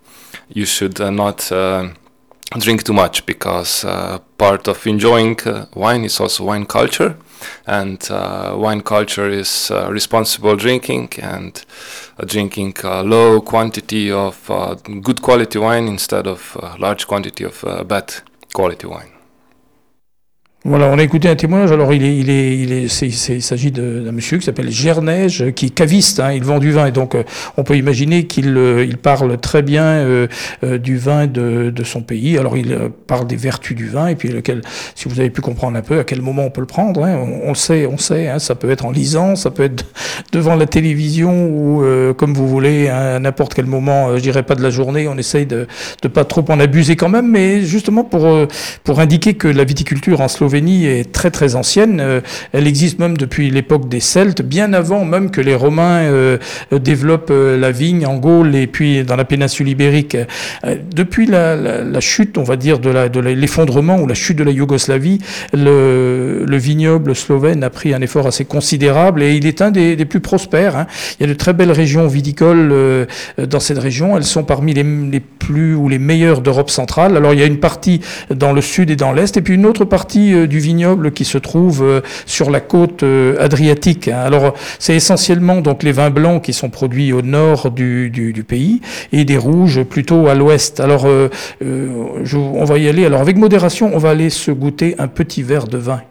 you 0.49 0.65
should 0.65 0.99
uh, 0.99 1.11
not 1.11 1.51
uh, 1.51 1.89
drink 2.57 2.83
too 2.83 2.93
much 2.93 3.25
because 3.25 3.83
uh, 3.83 4.19
part 4.37 4.67
of 4.67 4.85
enjoying 4.87 5.39
uh, 5.45 5.65
wine 5.75 6.03
is 6.05 6.19
also 6.19 6.45
wine 6.45 6.65
culture. 6.65 7.17
And 7.67 8.05
uh, 8.09 8.55
wine 8.57 8.81
culture 8.81 9.29
is 9.29 9.69
uh, 9.69 9.91
responsible 9.91 10.55
drinking 10.55 11.13
and 11.21 11.63
uh, 12.17 12.25
drinking 12.25 12.75
a 12.83 13.03
low 13.03 13.41
quantity 13.41 14.11
of 14.11 14.49
uh, 14.49 14.75
good 14.75 15.21
quality 15.21 15.59
wine 15.59 15.87
instead 15.87 16.27
of 16.27 16.57
large 16.79 17.07
quantity 17.07 17.43
of 17.43 17.63
bad 17.87 18.13
quality 18.55 18.87
wine. 18.87 19.14
Voilà, 20.67 20.87
on 20.87 20.97
a 20.97 21.03
écouté 21.03 21.29
un 21.29 21.35
témoignage. 21.35 21.71
Alors, 21.71 21.93
il 21.93 22.03
est, 22.03 22.17
il 22.17 22.27
est, 22.31 22.57
il 22.57 22.71
est, 22.73 23.01
il 23.03 23.41
s'agit 23.43 23.69
d'un 23.71 24.11
monsieur 24.11 24.39
qui 24.39 24.45
s'appelle 24.45 24.71
Gerneige, 24.71 25.51
qui 25.55 25.67
est 25.67 25.69
caviste. 25.69 26.19
hein, 26.19 26.31
il 26.31 26.43
vend 26.43 26.57
du 26.57 26.71
vin, 26.71 26.87
et 26.87 26.91
donc 26.91 27.13
euh, 27.13 27.21
on 27.55 27.63
peut 27.63 27.77
imaginer 27.77 28.25
qu'il 28.25 28.57
euh, 28.57 28.83
il 28.83 28.97
parle 28.97 29.37
très 29.37 29.61
bien 29.61 29.83
euh, 29.83 30.25
euh, 30.63 30.79
du 30.79 30.97
vin 30.97 31.27
de, 31.27 31.69
de 31.69 31.83
son 31.83 32.01
pays. 32.01 32.39
Alors, 32.39 32.57
il 32.57 32.75
parle 33.05 33.27
des 33.27 33.35
vertus 33.35 33.77
du 33.77 33.87
vin, 33.87 34.07
et 34.07 34.15
puis 34.15 34.29
lequel, 34.29 34.61
si 34.95 35.07
vous 35.07 35.19
avez 35.19 35.29
pu 35.29 35.41
comprendre 35.41 35.77
un 35.77 35.83
peu 35.83 35.99
à 35.99 36.03
quel 36.03 36.23
moment 36.23 36.45
on 36.45 36.49
peut 36.49 36.61
le 36.61 36.67
prendre. 36.67 37.03
hein, 37.03 37.15
on, 37.15 37.51
on 37.51 37.53
sait, 37.53 37.85
on 37.85 37.99
sait. 37.99 38.27
hein, 38.27 38.39
ça 38.39 38.55
peut 38.55 38.71
être 38.71 38.85
en 38.87 38.91
lisant, 38.91 39.35
ça 39.35 39.51
peut 39.51 39.65
être 39.65 39.85
devant 40.31 40.55
la 40.55 40.65
télévision 40.65 41.45
ou 41.47 41.83
comme 42.17 42.33
vous 42.33 42.47
voulez, 42.47 42.89
hein, 42.89 43.17
à 43.17 43.19
n'importe 43.19 43.53
quel 43.53 43.67
moment. 43.67 44.15
je 44.17 44.21
dirais 44.21 44.41
pas 44.41 44.55
de 44.55 44.63
la 44.63 44.71
journée. 44.71 45.07
On 45.07 45.17
essaye 45.19 45.45
de, 45.45 45.67
de 46.01 46.07
pas 46.07 46.25
trop 46.25 46.43
en 46.49 46.59
abuser 46.59 46.95
quand 46.95 47.09
même, 47.09 47.29
mais 47.29 47.61
justement 47.61 48.03
pour 48.03 48.27
pour 48.83 48.99
indiquer 48.99 49.35
que 49.35 49.47
la 49.47 49.63
viticulture 49.63 50.21
en 50.21 50.27
Slovénie 50.27 50.54
Slovénie 50.55 50.85
est 50.85 51.11
très 51.11 51.31
très 51.31 51.55
ancienne. 51.55 51.99
Euh, 51.99 52.21
elle 52.53 52.65
existe 52.65 52.97
même 52.97 53.17
depuis 53.17 53.49
l'époque 53.49 53.89
des 53.89 53.99
Celtes, 53.99 54.41
bien 54.41 54.71
avant 54.71 55.03
même 55.03 55.29
que 55.29 55.41
les 55.41 55.53
Romains 55.53 56.03
euh, 56.03 56.37
développent 56.71 57.29
euh, 57.29 57.59
la 57.59 57.71
vigne 57.71 58.05
en 58.05 58.15
Gaule 58.15 58.55
et 58.55 58.65
puis 58.65 59.03
dans 59.03 59.17
la 59.17 59.25
péninsule 59.25 59.67
ibérique. 59.67 60.15
Depuis 60.93 61.25
la, 61.25 61.99
chute, 61.99 62.37
on 62.37 62.43
va 62.43 62.55
dire, 62.55 62.79
de 62.79 63.19
l'effondrement 63.19 63.99
ou 63.99 64.07
la 64.07 64.13
chute 64.13 64.37
de 64.37 64.45
la 64.45 64.51
Yougoslavie, 64.51 65.19
le, 65.53 66.45
le, 66.47 66.57
vignoble 66.57 67.15
slovène 67.15 67.63
a 67.63 67.69
pris 67.69 67.93
un 67.93 68.01
effort 68.01 68.27
assez 68.27 68.45
considérable 68.45 69.21
et 69.21 69.35
il 69.35 69.45
est 69.45 69.61
un 69.61 69.71
des, 69.71 70.05
plus 70.05 70.21
prospères. 70.21 70.77
Hein. 70.77 70.87
Il 71.19 71.27
y 71.27 71.29
a 71.29 71.33
de 71.33 71.37
très 71.37 71.53
belles 71.53 71.71
régions 71.71 72.07
viticoles 72.07 73.07
dans 73.37 73.59
cette 73.59 73.79
région. 73.79 74.15
Elles 74.15 74.23
sont 74.23 74.43
parmi 74.43 74.73
les, 74.73 75.19
plus 75.19 75.75
ou 75.75 75.89
les 75.89 75.99
meilleures 75.99 76.41
d'Europe 76.41 76.69
centrale. 76.69 77.17
Alors 77.17 77.33
il 77.33 77.39
y 77.39 77.43
a 77.43 77.47
une 77.47 77.59
partie 77.59 78.01
dans 78.33 78.53
le 78.53 78.61
sud 78.61 78.89
et 78.89 78.95
dans 78.95 79.11
l'est 79.11 79.35
et 79.35 79.41
puis 79.41 79.55
une 79.55 79.65
autre 79.65 79.85
partie 79.85 80.33
du 80.47 80.59
vignoble 80.59 81.11
qui 81.11 81.25
se 81.25 81.37
trouve 81.37 81.83
euh, 81.83 82.01
sur 82.25 82.49
la 82.49 82.59
côte 82.59 83.03
euh, 83.03 83.35
adriatique. 83.39 84.07
Hein. 84.07 84.21
Alors 84.23 84.53
c'est 84.79 84.95
essentiellement 84.95 85.61
donc 85.61 85.83
les 85.83 85.91
vins 85.91 86.09
blancs 86.09 86.43
qui 86.43 86.53
sont 86.53 86.69
produits 86.69 87.13
au 87.13 87.21
nord 87.21 87.71
du, 87.71 88.09
du, 88.09 88.43
pays 88.43 88.81
et 89.11 89.25
des 89.25 89.37
rouges 89.37 89.83
plutôt 89.83 90.27
à 90.27 90.35
l'ouest. 90.35 90.79
Alors 90.79 91.05
euh, 91.07 91.29
on 91.61 92.65
va 92.65 92.77
y 92.77 92.87
aller. 92.87 93.05
Alors 93.05 93.21
avec 93.21 93.37
modération, 93.37 93.91
on 93.93 93.97
va 93.97 94.11
aller 94.11 94.29
se 94.29 94.51
goûter 94.51 94.95
un 94.99 95.07
petit 95.07 95.43
verre 95.43 95.67
de 95.67 95.77
vin. 95.77 96.01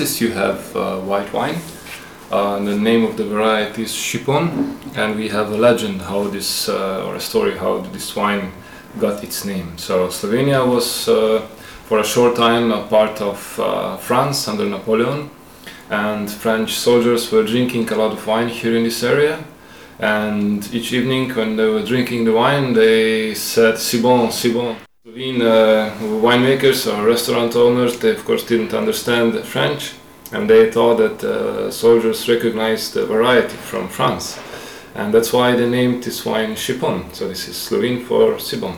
Glasses 0.00 0.20
you 0.20 0.32
have 0.32 0.76
uh, 0.76 0.98
white 1.00 1.30
wine. 1.32 1.56
Uh, 2.30 2.58
the 2.64 2.74
name 2.74 3.04
of 3.04 3.16
the 3.18 3.24
variety 3.24 3.82
is 3.82 3.92
Chipon, 3.92 4.48
and 4.96 5.14
we 5.16 5.28
have 5.28 5.52
a 5.52 5.56
legend 5.56 6.00
how 6.00 6.24
this, 6.28 6.68
uh, 6.68 7.04
or 7.06 7.16
a 7.16 7.20
story 7.20 7.58
how 7.58 7.80
this 7.92 8.16
wine 8.16 8.50
got 8.98 9.22
its 9.22 9.44
name. 9.44 9.76
So 9.76 10.08
Slovenia 10.08 10.64
was 10.66 11.06
uh, 11.08 11.40
for 11.86 11.98
a 11.98 12.04
short 12.04 12.34
time 12.36 12.72
a 12.72 12.86
part 12.86 13.20
of 13.20 13.58
uh, 13.58 13.98
France 13.98 14.48
under 14.48 14.64
Napoleon, 14.64 15.28
and 15.90 16.30
French 16.30 16.78
soldiers 16.78 17.30
were 17.30 17.44
drinking 17.44 17.92
a 17.92 17.96
lot 17.96 18.12
of 18.12 18.26
wine 18.26 18.48
here 18.48 18.76
in 18.76 18.84
this 18.84 19.02
area. 19.02 19.38
And 19.98 20.66
each 20.72 20.94
evening, 20.94 21.34
when 21.34 21.56
they 21.56 21.68
were 21.68 21.84
drinking 21.84 22.24
the 22.24 22.32
wine, 22.32 22.72
they 22.72 23.34
said 23.34 23.76
"C'est 23.76 24.00
bon, 24.00 24.30
c'est 24.30 24.52
bon." 24.54 24.76
Slovene 25.10 25.42
uh, 25.42 25.92
winemakers 26.22 26.86
or 26.86 27.04
restaurant 27.04 27.56
owners, 27.56 27.98
they 27.98 28.12
of 28.12 28.24
course 28.24 28.44
didn't 28.44 28.72
understand 28.72 29.34
French, 29.44 29.94
and 30.30 30.48
they 30.48 30.70
thought 30.70 30.98
that 30.98 31.24
uh, 31.24 31.68
soldiers 31.72 32.28
recognized 32.28 32.94
the 32.94 33.04
variety 33.06 33.56
from 33.56 33.88
France, 33.88 34.38
and 34.94 35.12
that's 35.12 35.32
why 35.32 35.56
they 35.56 35.68
named 35.68 36.04
this 36.04 36.24
wine 36.24 36.54
Chipon. 36.54 37.12
So 37.12 37.26
this 37.26 37.48
is 37.48 37.56
Slovene 37.56 38.04
for 38.04 38.34
Sibon. 38.34 38.76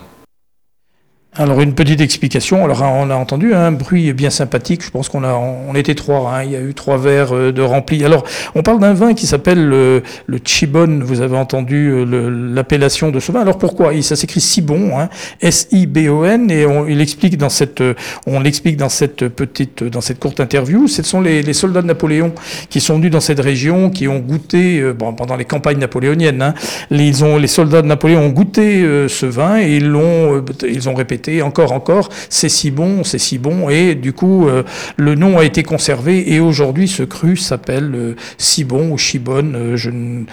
Alors 1.34 1.62
une 1.62 1.74
petite 1.74 2.02
explication. 2.02 2.62
Alors 2.62 2.82
on 2.82 3.08
a 3.08 3.14
entendu 3.14 3.54
un 3.54 3.72
bruit 3.72 4.12
bien 4.12 4.28
sympathique. 4.28 4.84
Je 4.84 4.90
pense 4.90 5.08
qu'on 5.08 5.24
a, 5.24 5.32
on 5.32 5.74
était 5.74 5.94
trois. 5.94 6.30
Hein. 6.30 6.44
Il 6.44 6.50
y 6.50 6.56
a 6.56 6.60
eu 6.60 6.74
trois 6.74 6.98
verres 6.98 7.34
euh, 7.34 7.52
de 7.52 7.62
remplis. 7.62 8.04
Alors 8.04 8.24
on 8.54 8.62
parle 8.62 8.80
d'un 8.80 8.92
vin 8.92 9.14
qui 9.14 9.26
s'appelle 9.26 9.66
le, 9.66 10.02
le 10.26 10.38
Chibon. 10.44 11.00
Vous 11.02 11.22
avez 11.22 11.38
entendu 11.38 11.88
euh, 11.88 12.04
l'appellation 12.52 13.10
de 13.10 13.18
ce 13.18 13.32
vin. 13.32 13.40
Alors 13.40 13.56
pourquoi? 13.56 13.92
Ça 14.02 14.14
s'écrit 14.14 14.42
Sibon, 14.42 14.98
hein, 14.98 15.08
S-I-B-O-N, 15.40 16.50
et 16.50 16.66
on, 16.66 16.86
il 16.86 17.00
explique 17.00 17.38
dans 17.38 17.48
cette, 17.48 17.82
on 18.26 18.40
l'explique 18.40 18.76
dans 18.76 18.90
cette 18.90 19.28
petite, 19.28 19.84
dans 19.84 20.02
cette 20.02 20.18
courte 20.18 20.38
interview. 20.38 20.86
Ce 20.86 21.02
sont 21.02 21.22
les, 21.22 21.50
soldats 21.54 21.80
de 21.80 21.86
Napoléon 21.86 22.34
qui 22.68 22.80
sont 22.80 22.96
venus 22.96 23.10
dans 23.10 23.20
cette 23.20 23.40
région, 23.40 23.88
qui 23.88 24.06
ont 24.06 24.18
goûté 24.18 24.80
euh, 24.80 24.92
bon, 24.92 25.14
pendant 25.14 25.36
les 25.36 25.46
campagnes 25.46 25.78
napoléoniennes. 25.78 26.42
Hein, 26.42 26.54
les, 26.90 27.06
ils 27.06 27.24
ont, 27.24 27.38
les 27.38 27.46
soldats 27.46 27.80
de 27.80 27.86
Napoléon 27.86 28.20
ont 28.20 28.28
goûté 28.30 28.82
euh, 28.82 29.08
ce 29.08 29.24
vin 29.24 29.58
et 29.60 29.76
ils 29.76 29.86
l'ont, 29.86 30.36
euh, 30.36 30.42
ils 30.68 30.90
ont 30.90 30.94
répété 30.94 31.21
encore, 31.42 31.72
encore, 31.72 32.08
c'est 32.28 32.48
si 32.48 32.70
bon, 32.70 33.04
c'est 33.04 33.18
si 33.18 33.38
bon, 33.38 33.68
et 33.68 33.94
du 33.94 34.12
coup, 34.12 34.48
euh, 34.48 34.62
le 34.96 35.14
nom 35.14 35.38
a 35.38 35.44
été 35.44 35.62
conservé, 35.62 36.32
et 36.32 36.40
aujourd'hui, 36.40 36.88
ce 36.88 37.02
cru 37.02 37.36
s'appelle 37.36 37.92
euh, 37.94 38.16
Sibon 38.38 38.90
ou 38.90 38.98
Chibonne, 38.98 39.54
euh, 39.54 39.76
je, 39.76 39.90
ne, 39.90 40.24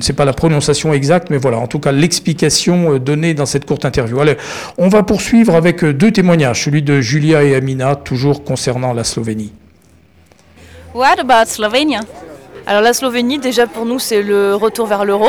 sais 0.00 0.12
pas 0.12 0.24
la 0.24 0.32
prononciation 0.32 0.92
exacte, 0.92 1.30
mais 1.30 1.38
voilà, 1.38 1.58
en 1.58 1.66
tout 1.66 1.78
cas, 1.78 1.92
l'explication 1.92 2.98
donnée 2.98 3.34
dans 3.34 3.46
cette 3.46 3.64
courte 3.64 3.84
interview. 3.84 4.20
Allez, 4.20 4.36
on 4.78 4.88
va 4.88 5.02
poursuivre 5.02 5.54
avec 5.54 5.84
deux 5.84 6.10
témoignages, 6.10 6.64
celui 6.64 6.82
de 6.82 7.00
Julia 7.00 7.44
et 7.44 7.54
Amina, 7.54 7.96
toujours 7.96 8.44
concernant 8.44 8.92
la 8.92 9.04
Slovénie. 9.04 9.52
What 10.94 11.20
about 11.20 11.46
Slovenia? 11.46 12.00
Alors 12.66 12.82
la 12.82 12.92
Slovénie, 12.92 13.38
déjà 13.38 13.66
pour 13.66 13.84
nous, 13.84 13.98
c'est 13.98 14.22
le 14.22 14.54
retour 14.54 14.86
vers 14.86 15.04
l'euro. 15.04 15.28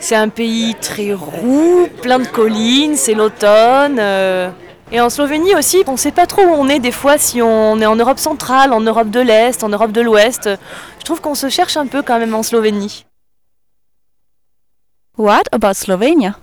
C'est 0.00 0.16
un 0.16 0.30
pays 0.30 0.74
très 0.80 1.12
roux, 1.12 1.86
plein 2.00 2.18
de 2.18 2.26
collines, 2.26 2.96
c'est 2.96 3.14
l'automne. 3.14 3.98
Euh... 3.98 4.50
Et 4.92 5.00
en 5.00 5.08
Slovénie 5.08 5.54
aussi, 5.54 5.84
on 5.86 5.92
ne 5.92 5.96
sait 5.96 6.10
pas 6.10 6.26
trop 6.26 6.42
où 6.42 6.50
on 6.50 6.68
est 6.68 6.80
des 6.80 6.90
fois, 6.90 7.16
si 7.16 7.40
on 7.40 7.78
est 7.80 7.86
en 7.86 7.94
Europe 7.94 8.18
centrale, 8.18 8.72
en 8.72 8.80
Europe 8.80 9.10
de 9.10 9.20
l'Est, 9.20 9.62
en 9.62 9.68
Europe 9.68 9.92
de 9.92 10.00
l'Ouest. 10.00 10.48
Je 10.98 11.04
trouve 11.04 11.20
qu'on 11.20 11.36
se 11.36 11.48
cherche 11.48 11.76
un 11.76 11.86
peu 11.86 12.02
quand 12.02 12.18
même 12.18 12.34
en 12.34 12.42
Slovénie. 12.42 13.04
What 15.16 15.44
about 15.52 15.74
Slovenia? 15.74 16.38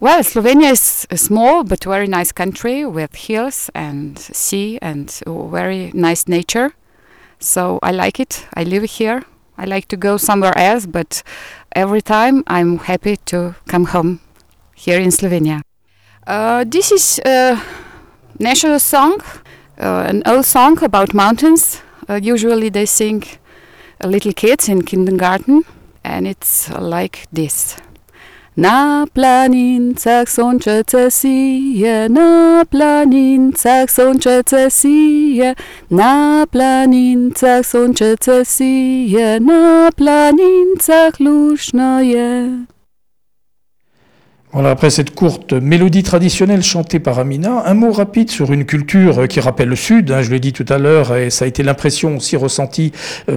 Well, 0.00 0.24
Slovenia 0.24 0.72
is 0.72 1.06
a 1.10 1.16
small 1.16 1.62
but 1.62 1.84
very 1.84 2.08
nice 2.08 2.32
country 2.32 2.84
with 2.84 3.14
hills 3.14 3.70
and 3.74 4.18
sea 4.18 4.78
and 4.82 5.06
very 5.26 5.92
nice 5.94 6.26
nature. 6.26 6.72
So 7.38 7.78
I 7.82 7.92
like 7.92 8.20
it. 8.20 8.44
I 8.56 8.64
live 8.64 8.84
here. 8.98 9.22
I 9.56 9.66
like 9.66 9.86
to 9.88 9.96
go 9.96 10.16
somewhere 10.16 10.56
else, 10.58 10.86
but 10.86 11.22
every 11.74 12.02
time 12.02 12.42
I'm 12.46 12.78
happy 12.78 13.16
to 13.26 13.54
come 13.66 13.86
home 13.86 14.20
here 14.74 15.00
in 15.00 15.10
Slovenia. 15.10 15.62
Uh, 16.26 16.64
this 16.64 16.92
is 16.92 17.20
a 17.24 17.60
national 18.38 18.78
song, 18.78 19.20
uh, 19.78 20.04
an 20.08 20.22
old 20.26 20.44
song 20.44 20.82
about 20.82 21.14
mountains. 21.14 21.82
Uh, 22.08 22.20
usually 22.22 22.68
they 22.68 22.86
sing 22.86 23.24
little 24.04 24.32
kids 24.32 24.68
in 24.68 24.82
kindergarten, 24.82 25.64
and 26.04 26.26
it's 26.26 26.70
like 26.70 27.26
this. 27.32 27.76
Na 28.56 29.06
planincach 29.14 30.28
sončece 30.28 31.10
sije, 31.10 32.08
na 32.08 32.64
planincach 32.70 33.90
sončece 33.90 34.70
sije, 34.70 35.54
na 35.88 36.46
planincach 36.50 37.66
sončece 37.66 38.44
sije, 38.44 39.40
na 39.40 39.90
planincach 39.96 41.20
lušno 41.20 42.00
je. 42.00 42.71
Voilà, 44.54 44.68
après 44.68 44.90
cette 44.90 45.14
courte 45.14 45.54
mélodie 45.54 46.02
traditionnelle 46.02 46.62
chantée 46.62 46.98
par 46.98 47.18
Amina, 47.18 47.62
un 47.64 47.72
mot 47.72 47.90
rapide 47.90 48.30
sur 48.30 48.52
une 48.52 48.66
culture 48.66 49.26
qui 49.26 49.40
rappelle 49.40 49.70
le 49.70 49.76
Sud, 49.76 50.10
hein, 50.10 50.20
je 50.20 50.30
l'ai 50.30 50.40
dit 50.40 50.52
tout 50.52 50.66
à 50.68 50.76
l'heure, 50.76 51.16
et 51.16 51.30
ça 51.30 51.46
a 51.46 51.48
été 51.48 51.62
l'impression 51.62 52.18
aussi 52.18 52.36
ressentie 52.36 52.92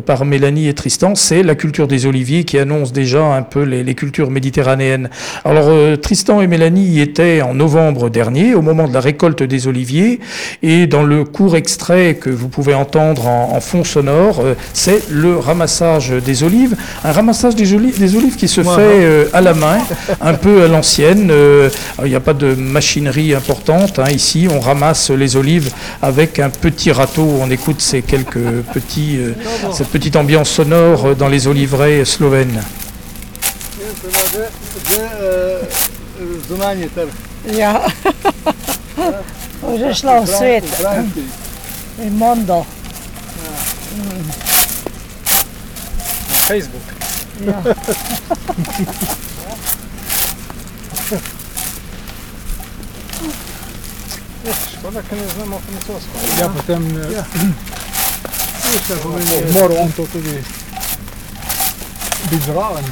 par 0.06 0.26
Mélanie 0.26 0.68
et 0.68 0.74
Tristan, 0.74 1.16
c'est 1.16 1.42
la 1.42 1.56
culture 1.56 1.88
des 1.88 2.06
oliviers 2.06 2.44
qui 2.44 2.60
annonce 2.60 2.92
déjà 2.92 3.24
un 3.24 3.44
peu 3.44 3.64
les, 3.64 3.82
les 3.86 3.96
cultures 3.96 4.30
méditerranéennes. 4.30 5.10
Alors 5.46 5.68
euh, 5.70 5.96
Tristan 5.96 6.42
et 6.42 6.48
Mélanie 6.48 6.86
y 6.86 7.00
étaient 7.00 7.42
en 7.42 7.54
novembre 7.54 8.10
dernier, 8.10 8.54
au 8.54 8.62
moment 8.62 8.86
de 8.86 8.94
la 8.94 9.00
récolte 9.00 9.42
des 9.42 9.70
oliviers, 9.70 10.20
et 10.64 10.86
dans 10.86 11.04
le 11.04 11.24
court 11.24 11.56
extrait 11.56 12.16
que 12.16 12.30
vous 12.30 12.50
pouvez 12.50 12.74
entendre 12.74 13.28
en, 13.28 13.54
en 13.56 13.62
fond 13.62 13.86
sonore, 13.86 14.42
euh, 14.42 14.56
c'est 14.74 15.10
le 15.10 15.38
ramassage 15.38 16.10
des 16.10 16.44
olives, 16.44 16.76
un 17.06 17.14
ramassage 17.14 17.56
des, 17.56 17.74
olives, 17.74 18.00
des 18.00 18.18
olives 18.18 18.36
qui 18.36 18.50
se 18.50 18.60
ouais, 18.60 18.76
fait 18.76 19.06
euh, 19.06 19.26
à 19.32 19.40
la 19.40 19.54
main, 19.54 19.78
un 20.20 20.34
peu 20.34 20.64
à 20.64 20.68
l'ancienne 20.68 21.05
il 21.14 21.32
euh, 21.32 21.70
n'y 22.04 22.16
a 22.16 22.20
pas 22.20 22.34
de 22.34 22.56
machinerie 22.56 23.34
importante. 23.34 24.00
Hein. 24.00 24.10
Ici, 24.10 24.48
on 24.50 24.60
ramasse 24.60 25.12
les 25.12 25.36
olives 25.36 25.72
avec 26.02 26.40
un 26.40 26.50
petit 26.50 26.92
râteau. 26.92 27.40
On 27.42 27.50
écoute 27.50 27.82
ces 27.82 28.02
quelques 28.02 28.64
petits, 28.74 29.18
euh, 29.18 29.34
cette 29.74 29.90
petite 29.90 30.16
ambiance 30.16 30.50
sonore 30.50 31.16
dans 31.16 31.28
les 31.28 31.48
oliveraies 31.48 32.06
slovènes. 32.06 32.62
Ja. 37.46 37.82
Že 39.78 39.94
šla 39.94 40.20
v 40.20 40.28
svet. 40.28 40.66
In 42.02 42.18
Mondo. 42.18 42.66
Facebook. 46.48 46.84
Ja. 47.46 49.16
Škoda, 54.54 55.02
ker 55.10 55.18
ne 55.18 55.28
znamo 55.36 55.60
francosko. 55.60 56.20
Ja, 56.40 56.50
potem 56.50 56.86
Ja. 57.14 57.26
Veste, 58.66 58.96
pomeni, 59.04 59.52
moral 59.54 59.78
on 59.78 59.92
to 59.92 60.06
tudi 60.12 60.44
biti 62.30 62.46
zraven. 62.46 62.86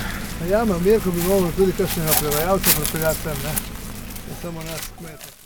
Ja, 0.50 0.66
ma 0.66 0.78
Mirko 0.78 1.12
bi 1.12 1.22
mogel 1.22 1.52
tudi 1.58 1.72
kakšnega 1.78 2.12
prevajalca 2.20 2.70
pripeljati 2.76 3.20
sem, 3.24 3.38
ne? 3.44 3.54
Je 4.30 4.36
samo 4.42 4.64
nas 4.64 4.82
kmetov. 4.98 5.43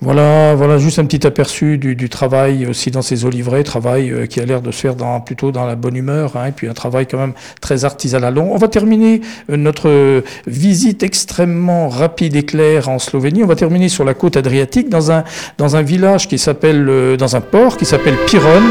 Voilà, 0.00 0.54
voilà 0.54 0.78
juste 0.78 1.00
un 1.00 1.06
petit 1.06 1.26
aperçu 1.26 1.76
du, 1.76 1.96
du 1.96 2.08
travail 2.08 2.66
aussi 2.66 2.92
dans 2.92 3.02
ces 3.02 3.24
oliveraies, 3.24 3.64
travail 3.64 4.12
euh, 4.12 4.26
qui 4.26 4.38
a 4.38 4.44
l'air 4.44 4.62
de 4.62 4.70
se 4.70 4.80
faire 4.80 4.94
dans, 4.94 5.20
plutôt 5.20 5.50
dans 5.50 5.66
la 5.66 5.74
bonne 5.74 5.96
humeur, 5.96 6.36
hein, 6.36 6.46
et 6.46 6.52
puis 6.52 6.68
un 6.68 6.72
travail 6.72 7.08
quand 7.08 7.18
même 7.18 7.32
très 7.60 7.84
artisanal. 7.84 8.38
On 8.38 8.56
va 8.56 8.68
terminer 8.68 9.22
euh, 9.50 9.56
notre 9.56 10.22
visite 10.46 11.02
extrêmement 11.02 11.88
rapide 11.88 12.36
et 12.36 12.44
claire 12.44 12.88
en 12.88 13.00
Slovénie. 13.00 13.42
On 13.42 13.48
va 13.48 13.56
terminer 13.56 13.88
sur 13.88 14.04
la 14.04 14.14
côte 14.14 14.36
adriatique 14.36 14.88
dans 14.88 15.10
un, 15.10 15.24
dans 15.58 15.74
un 15.74 15.82
village 15.82 16.28
qui 16.28 16.38
s'appelle, 16.38 16.86
euh, 16.88 17.16
dans 17.16 17.34
un 17.34 17.40
port 17.40 17.76
qui 17.76 17.84
s'appelle 17.84 18.14
Piron 18.26 18.62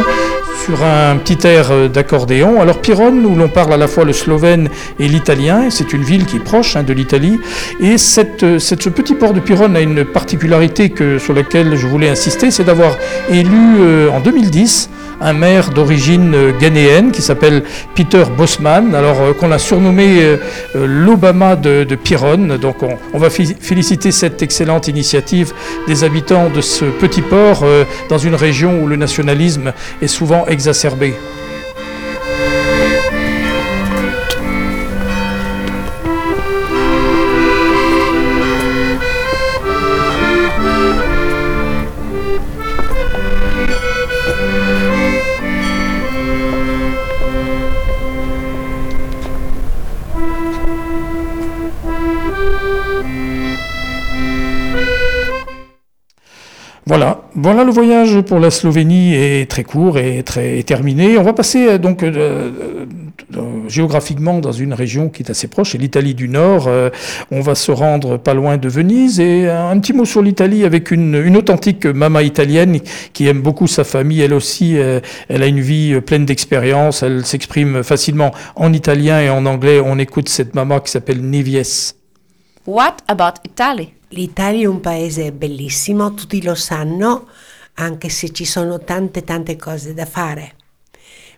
sur 0.65 0.83
un 0.83 1.17
petit 1.17 1.45
air 1.47 1.89
d'accordéon. 1.89 2.59
Alors 2.61 2.79
Piron, 2.79 3.11
où 3.11 3.35
l'on 3.35 3.47
parle 3.47 3.73
à 3.73 3.77
la 3.77 3.87
fois 3.87 4.05
le 4.05 4.13
slovène 4.13 4.69
et 4.99 5.07
l'italien, 5.07 5.69
c'est 5.69 5.93
une 5.93 6.03
ville 6.03 6.25
qui 6.25 6.37
est 6.37 6.43
proche 6.43 6.75
hein, 6.75 6.83
de 6.83 6.93
l'Italie, 6.93 7.39
et 7.79 7.97
cette, 7.97 8.59
cette, 8.59 8.81
ce 8.81 8.89
petit 8.89 9.13
port 9.13 9.33
de 9.33 9.39
Piron 9.39 9.75
a 9.75 9.81
une 9.81 10.03
particularité 10.03 10.89
que, 10.89 11.16
sur 11.19 11.33
laquelle 11.33 11.75
je 11.75 11.87
voulais 11.87 12.09
insister, 12.09 12.51
c'est 12.51 12.63
d'avoir 12.63 12.97
élu 13.29 13.77
euh, 13.79 14.09
en 14.09 14.19
2010 14.19 14.89
un 15.19 15.33
maire 15.33 15.71
d'origine 15.71 16.33
euh, 16.35 16.51
ghanéenne 16.59 17.11
qui 17.11 17.21
s'appelle 17.21 17.63
Peter 17.95 18.23
Bosman, 18.37 18.93
alors 18.93 19.19
euh, 19.21 19.33
qu'on 19.33 19.51
a 19.51 19.57
surnommé 19.57 20.37
l'Obama 20.75 21.55
de, 21.55 21.83
de. 21.83 22.57
Donc 22.57 22.83
on, 22.83 22.97
on, 23.13 23.17
va 23.17 23.29
féliciter 23.29 24.11
cette 24.11 24.41
excellente 24.41 24.87
initiative 24.87 25.53
des 25.87 26.03
habitants 26.03 26.49
de 26.49 26.61
ce 26.61 26.85
petit 26.85 27.21
port 27.21 27.65
dans 28.09 28.17
une 28.17 28.35
région 28.35 28.81
où 28.81 28.87
le 28.87 28.95
nationalisme 28.95 29.73
est 30.01 30.07
souvent 30.07 30.45
exacerbé. 30.47 31.13
Voilà, 56.87 57.23
voilà 57.35 57.65
le 57.65 57.71
voyage 57.71 58.21
pour 58.21 58.39
la 58.39 58.49
Slovénie 58.49 59.13
est 59.13 59.51
très 59.51 59.65
court 59.65 59.97
et 59.97 60.23
très 60.23 60.63
terminé. 60.63 61.17
On 61.17 61.23
va 61.23 61.33
passer 61.33 61.79
donc 61.79 62.01
euh, 62.01 62.85
euh, 63.35 63.67
géographiquement 63.67 64.39
dans 64.39 64.53
une 64.53 64.73
région 64.73 65.09
qui 65.09 65.21
est 65.21 65.29
assez 65.29 65.49
proche, 65.49 65.71
c'est 65.71 65.77
l'Italie 65.77 66.15
du 66.15 66.29
Nord. 66.29 66.67
Euh, 66.67 66.89
on 67.29 67.41
va 67.41 67.55
se 67.55 67.71
rendre 67.71 68.15
pas 68.17 68.33
loin 68.33 68.55
de 68.57 68.69
Venise 68.69 69.19
et 69.19 69.49
un 69.49 69.77
petit 69.79 69.91
mot 69.91 70.05
sur 70.05 70.21
l'Italie 70.21 70.63
avec 70.63 70.91
une, 70.91 71.15
une, 71.15 71.35
authentique 71.35 71.85
maman 71.85 72.19
italienne 72.19 72.79
qui 73.11 73.27
aime 73.27 73.41
beaucoup 73.41 73.67
sa 73.67 73.83
famille. 73.83 74.21
Elle 74.21 74.33
aussi, 74.33 74.77
euh, 74.77 75.01
elle 75.27 75.43
a 75.43 75.47
une 75.47 75.59
vie 75.59 75.99
pleine 75.99 76.25
d'expérience. 76.25 77.03
Elle 77.03 77.25
s'exprime 77.25 77.83
facilement 77.83 78.31
en 78.55 78.71
italien 78.71 79.19
et 79.19 79.29
en 79.29 79.45
anglais. 79.45 79.81
On 79.83 79.99
écoute 79.99 80.29
cette 80.29 80.55
maman 80.55 80.79
qui 80.79 80.91
s'appelle 80.91 81.21
Nivies. 81.21 81.95
What 82.65 82.97
about 83.07 83.41
Italy? 83.43 83.93
L'Italia 84.09 84.63
è 84.63 84.67
un 84.67 84.79
paese 84.79 85.33
bellissimo, 85.33 86.13
tutti 86.13 86.41
lo 86.41 86.55
sanno, 86.55 87.27
anche 87.73 88.07
se 88.07 88.31
ci 88.31 88.45
sono 88.45 88.79
tante 88.79 89.25
tante 89.25 89.57
cose 89.57 89.93
da 89.93 90.05
fare. 90.05 90.56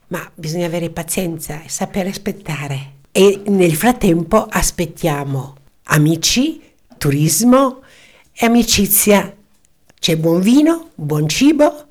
Ma 0.10 0.30
bisogna 0.34 0.66
avere 0.66 0.90
pazienza 0.90 1.64
e 1.64 1.70
sapere 1.70 2.10
aspettare. 2.10 2.94
E 3.12 3.42
nel 3.48 3.76
frattempo 3.76 4.46
aspettiamo 4.50 5.56
amici, 5.84 6.62
turismo 6.98 7.82
e 8.34 8.46
amicizia. 8.46 9.36
C'è 10.00 10.16
buon 10.18 10.42
vino, 10.42 10.90
buon 10.96 11.28
cibo 11.28 11.86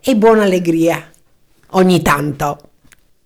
e 0.00 0.16
buona 0.16 0.42
allegria. 0.42 1.10
Ogni 1.70 2.00
tanto. 2.02 2.70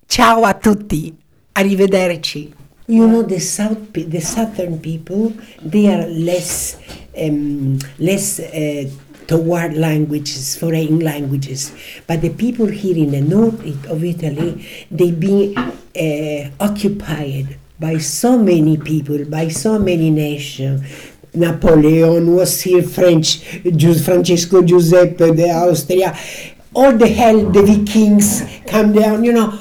Ciao 0.06 0.42
a 0.44 0.54
tutti. 0.54 1.14
Arrivederci. 1.52 2.54
You 2.88 3.08
know 3.08 3.24
the 3.24 3.40
south, 3.40 3.90
the 3.92 4.20
southern 4.20 4.78
people, 4.78 5.32
they 5.60 5.88
are 5.88 6.06
less, 6.06 6.78
um, 7.16 7.76
less 7.96 8.38
uh, 8.38 8.88
toward 9.26 9.74
languages, 9.74 10.56
foreign 10.56 11.00
languages. 11.00 11.72
But 12.06 12.22
the 12.22 12.30
people 12.30 12.66
here 12.66 12.96
in 12.96 13.10
the 13.10 13.20
north 13.20 13.60
of 13.86 14.04
Italy, 14.04 14.66
they've 14.90 15.18
been 15.18 15.56
uh, 15.56 16.50
occupied 16.60 17.58
by 17.78 17.98
so 17.98 18.38
many 18.38 18.76
people, 18.76 19.24
by 19.24 19.48
so 19.48 19.78
many 19.78 20.10
nations. 20.10 20.82
Napoleon 21.34 22.34
was 22.34 22.62
here, 22.62 22.82
French, 22.82 23.44
Francesco 24.02 24.62
Giuseppe 24.62 25.32
the 25.32 25.50
Austria, 25.50 26.16
all 26.74 26.96
the 26.96 27.08
hell, 27.08 27.50
the 27.50 27.62
Vikings 27.62 28.42
come 28.66 28.92
down, 28.92 29.24
you 29.24 29.32
know 29.32 29.58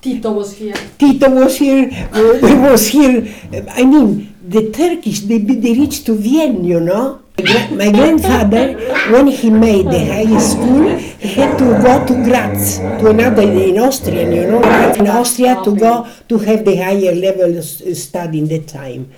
Tito 0.00 0.32
was 0.32 0.54
here. 0.54 0.74
Tito 0.98 1.28
was 1.30 1.56
here. 1.58 1.90
Uh, 2.12 2.38
was 2.70 2.86
here. 2.86 3.26
I 3.70 3.84
mean, 3.84 4.34
the 4.38 4.70
Turkish 4.70 5.20
they 5.26 5.38
they 5.38 5.74
reached 5.74 6.06
to 6.06 6.14
Vienna, 6.14 6.62
you 6.62 6.80
know. 6.80 7.25
My 7.36 7.92
grandfather, 7.92 8.72
when 9.12 9.26
he 9.26 9.50
made 9.50 9.84
the 9.86 10.00
high 10.08 10.38
school, 10.40 10.96
he 10.96 11.28
had 11.34 11.58
to 11.58 11.64
go 11.84 12.00
to 12.06 12.14
Graz, 12.24 12.78
to 12.78 13.10
another 13.10 13.42
in 13.42 13.76
Austria, 13.78 14.24
you 14.24 14.50
know, 14.50 14.62
in 14.94 15.06
Austria 15.06 15.60
to 15.62 15.76
go 15.76 16.08
to 16.30 16.38
have 16.38 16.64
the 16.64 16.76
higher 16.76 17.14
level 17.14 17.60
study 17.62 18.38
in 18.38 18.48
that 18.48 18.66
time. 18.66 19.12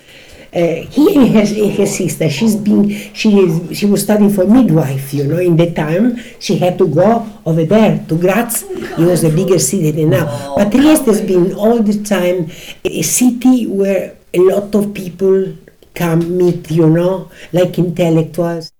Uh, 0.51 0.83
he 0.91 1.29
has 1.29 1.51
his 1.51 1.95
sister. 1.95 2.29
She's 2.29 2.57
been 2.57 2.89
she 3.13 3.39
is 3.39 3.77
she 3.77 3.85
was 3.85 4.03
studying 4.03 4.31
for 4.31 4.45
midwife. 4.45 5.13
You 5.13 5.23
know, 5.23 5.37
in 5.37 5.55
that 5.55 5.75
time 5.77 6.17
she 6.39 6.57
had 6.57 6.77
to 6.79 6.87
go 6.87 7.25
over 7.45 7.63
there 7.63 8.03
to 8.09 8.17
Graz. 8.17 8.63
It 8.63 8.99
was 8.99 9.23
a 9.23 9.29
bigger 9.29 9.59
city 9.59 9.91
than 9.91 10.09
now. 10.09 10.55
But 10.57 10.71
Trieste 10.71 11.05
has 11.05 11.21
been 11.21 11.53
all 11.53 11.81
the 11.81 12.03
time 12.03 12.49
a 12.83 13.01
city 13.01 13.67
where 13.67 14.17
a 14.33 14.39
lot 14.39 14.75
of 14.75 14.93
people 14.93 15.53
come 15.93 16.37
meet. 16.37 16.71
You 16.71 16.89
know, 16.89 17.31
like 17.53 17.77
intellectuals. 17.77 18.71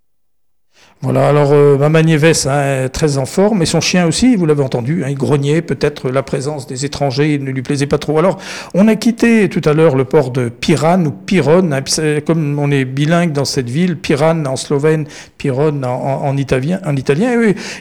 Voilà, 1.01 1.29
alors 1.29 1.51
euh, 1.53 1.77
Maman 1.77 2.01
Nieves, 2.01 2.45
hein, 2.45 2.89
très 2.91 3.17
en 3.17 3.25
forme, 3.25 3.62
et 3.62 3.65
son 3.65 3.79
chien 3.79 4.05
aussi, 4.05 4.35
vous 4.35 4.45
l'avez 4.45 4.63
entendu, 4.63 5.05
hein, 5.05 5.07
il 5.09 5.15
grognait, 5.15 5.62
peut-être 5.62 6.09
la 6.09 6.23
présence 6.23 6.67
des 6.67 6.83
étrangers 6.83 7.39
ne 7.39 7.51
lui 7.51 7.62
plaisait 7.62 7.85
pas 7.85 7.97
trop. 7.97 8.19
Alors, 8.19 8.38
on 8.73 8.85
a 8.89 8.95
quitté 8.97 9.47
tout 9.47 9.62
à 9.63 9.71
l'heure 9.71 9.95
le 9.95 10.03
port 10.03 10.31
de 10.31 10.49
Piran 10.49 11.05
ou 11.05 11.12
Piron, 11.12 11.71
hein, 11.71 11.79
comme 12.27 12.59
on 12.59 12.69
est 12.69 12.83
bilingue 12.83 13.31
dans 13.31 13.45
cette 13.45 13.69
ville, 13.69 13.95
Piran 13.95 14.43
en 14.45 14.57
slovène, 14.57 15.05
Piron 15.38 15.83
en, 15.83 15.88
en, 15.88 16.35
italien, 16.35 16.81
en 16.85 16.97
italien 16.97 17.29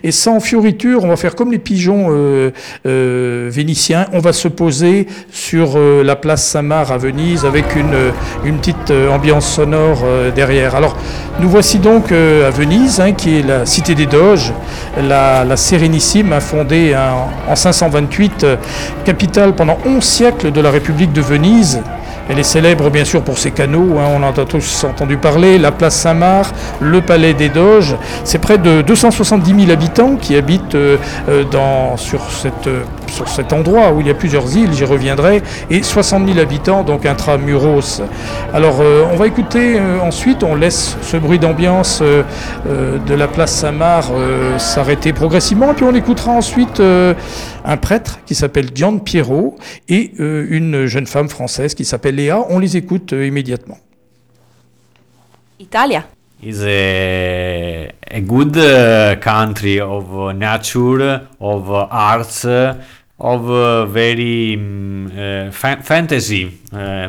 et, 0.04 0.12
sans 0.12 0.38
fioriture, 0.38 1.02
on 1.02 1.08
va 1.08 1.16
faire 1.16 1.34
comme 1.34 1.50
les 1.50 1.58
pigeons 1.58 2.10
euh, 2.10 2.52
euh, 2.86 3.48
vénitiens, 3.50 4.06
on 4.12 4.20
va 4.20 4.32
se 4.32 4.46
poser 4.46 5.08
sur 5.32 5.72
euh, 5.74 6.04
la 6.04 6.14
place 6.14 6.46
Saint-Marc 6.46 6.92
à 6.92 6.98
Venise 6.98 7.44
avec 7.44 7.74
une, 7.74 8.12
petite 8.58 8.92
ambiance 9.10 9.54
sonore 9.54 10.04
derrière. 10.34 10.76
Alors, 10.76 10.96
nous 11.40 11.48
voici 11.48 11.78
donc 11.78 12.12
à 12.12 12.50
Venise, 12.50 13.00
qui 13.12 13.38
est 13.38 13.42
la 13.42 13.66
cité 13.66 13.94
des 13.94 14.06
Doges, 14.06 14.52
la, 15.00 15.44
la 15.44 15.56
Sérénissime, 15.56 16.34
fondée 16.40 16.94
en, 16.96 17.50
en 17.50 17.56
528, 17.56 18.46
capitale 19.04 19.54
pendant 19.54 19.78
11 19.86 20.02
siècles 20.02 20.52
de 20.52 20.60
la 20.60 20.70
République 20.70 21.12
de 21.12 21.20
Venise. 21.20 21.80
Elle 22.30 22.38
est 22.38 22.42
célèbre 22.42 22.90
bien 22.90 23.06
sûr 23.06 23.22
pour 23.22 23.38
ses 23.38 23.52
canaux, 23.52 23.98
hein, 23.98 24.04
on 24.14 24.22
en 24.22 24.28
a 24.30 24.44
tous 24.44 24.84
entendu 24.84 25.16
parler, 25.16 25.56
la 25.56 25.72
place 25.72 25.96
Saint-Marc, 25.96 26.54
le 26.80 27.00
palais 27.00 27.32
des 27.32 27.48
Doges. 27.48 27.96
C'est 28.24 28.38
près 28.38 28.58
de 28.58 28.82
270 28.82 29.60
000 29.60 29.72
habitants 29.72 30.16
qui 30.16 30.36
habitent 30.36 30.74
euh, 30.74 30.98
dans, 31.50 31.96
sur, 31.96 32.20
cette, 32.30 32.66
euh, 32.66 32.82
sur 33.08 33.28
cet 33.28 33.52
endroit 33.52 33.92
où 33.92 34.00
il 34.00 34.06
y 34.06 34.10
a 34.10 34.14
plusieurs 34.14 34.56
îles, 34.56 34.72
j'y 34.72 34.84
reviendrai, 34.84 35.42
et 35.70 35.82
60 35.82 36.26
000 36.26 36.38
habitants, 36.38 36.82
donc 36.82 37.06
intramuros. 37.06 38.02
Alors 38.52 38.80
euh, 38.80 39.04
on 39.12 39.16
va 39.16 39.26
écouter 39.26 39.80
ensuite, 40.02 40.42
on 40.42 40.54
laisse 40.54 40.96
ce 41.02 41.16
bruit 41.16 41.38
d'ambiance 41.38 42.00
de 42.02 43.14
la 43.14 43.28
place 43.28 43.52
Saint-Marc 43.52 44.10
s'arrêter 44.58 45.12
progressivement, 45.12 45.72
et 45.72 45.74
puis 45.74 45.84
on 45.84 45.94
écoutera 45.94 46.32
ensuite 46.32 46.80
un 46.80 47.76
prêtre 47.76 48.20
qui 48.26 48.34
s'appelle 48.34 48.70
Gian 48.74 48.98
Piero 48.98 49.56
et 49.88 50.12
une 50.18 50.86
jeune 50.86 51.06
femme 51.06 51.28
française 51.28 51.74
qui 51.74 51.84
s'appelle 51.84 52.16
Léa. 52.16 52.44
On 52.48 52.58
les 52.58 52.76
écoute 52.76 53.12
immédiatement. 53.12 53.78
Italia 55.58 56.04
is 56.42 56.62
a, 56.62 57.92
a 58.06 58.20
good 58.20 58.56
uh, 58.56 59.16
country 59.20 59.80
of 59.80 60.16
uh, 60.16 60.32
nature, 60.32 61.28
of 61.40 61.70
uh, 61.70 61.88
arts, 61.90 62.44
of 62.44 63.90
very 63.90 64.54
um, 64.54 65.50
fa 65.50 65.82
fantasy. 65.82 66.56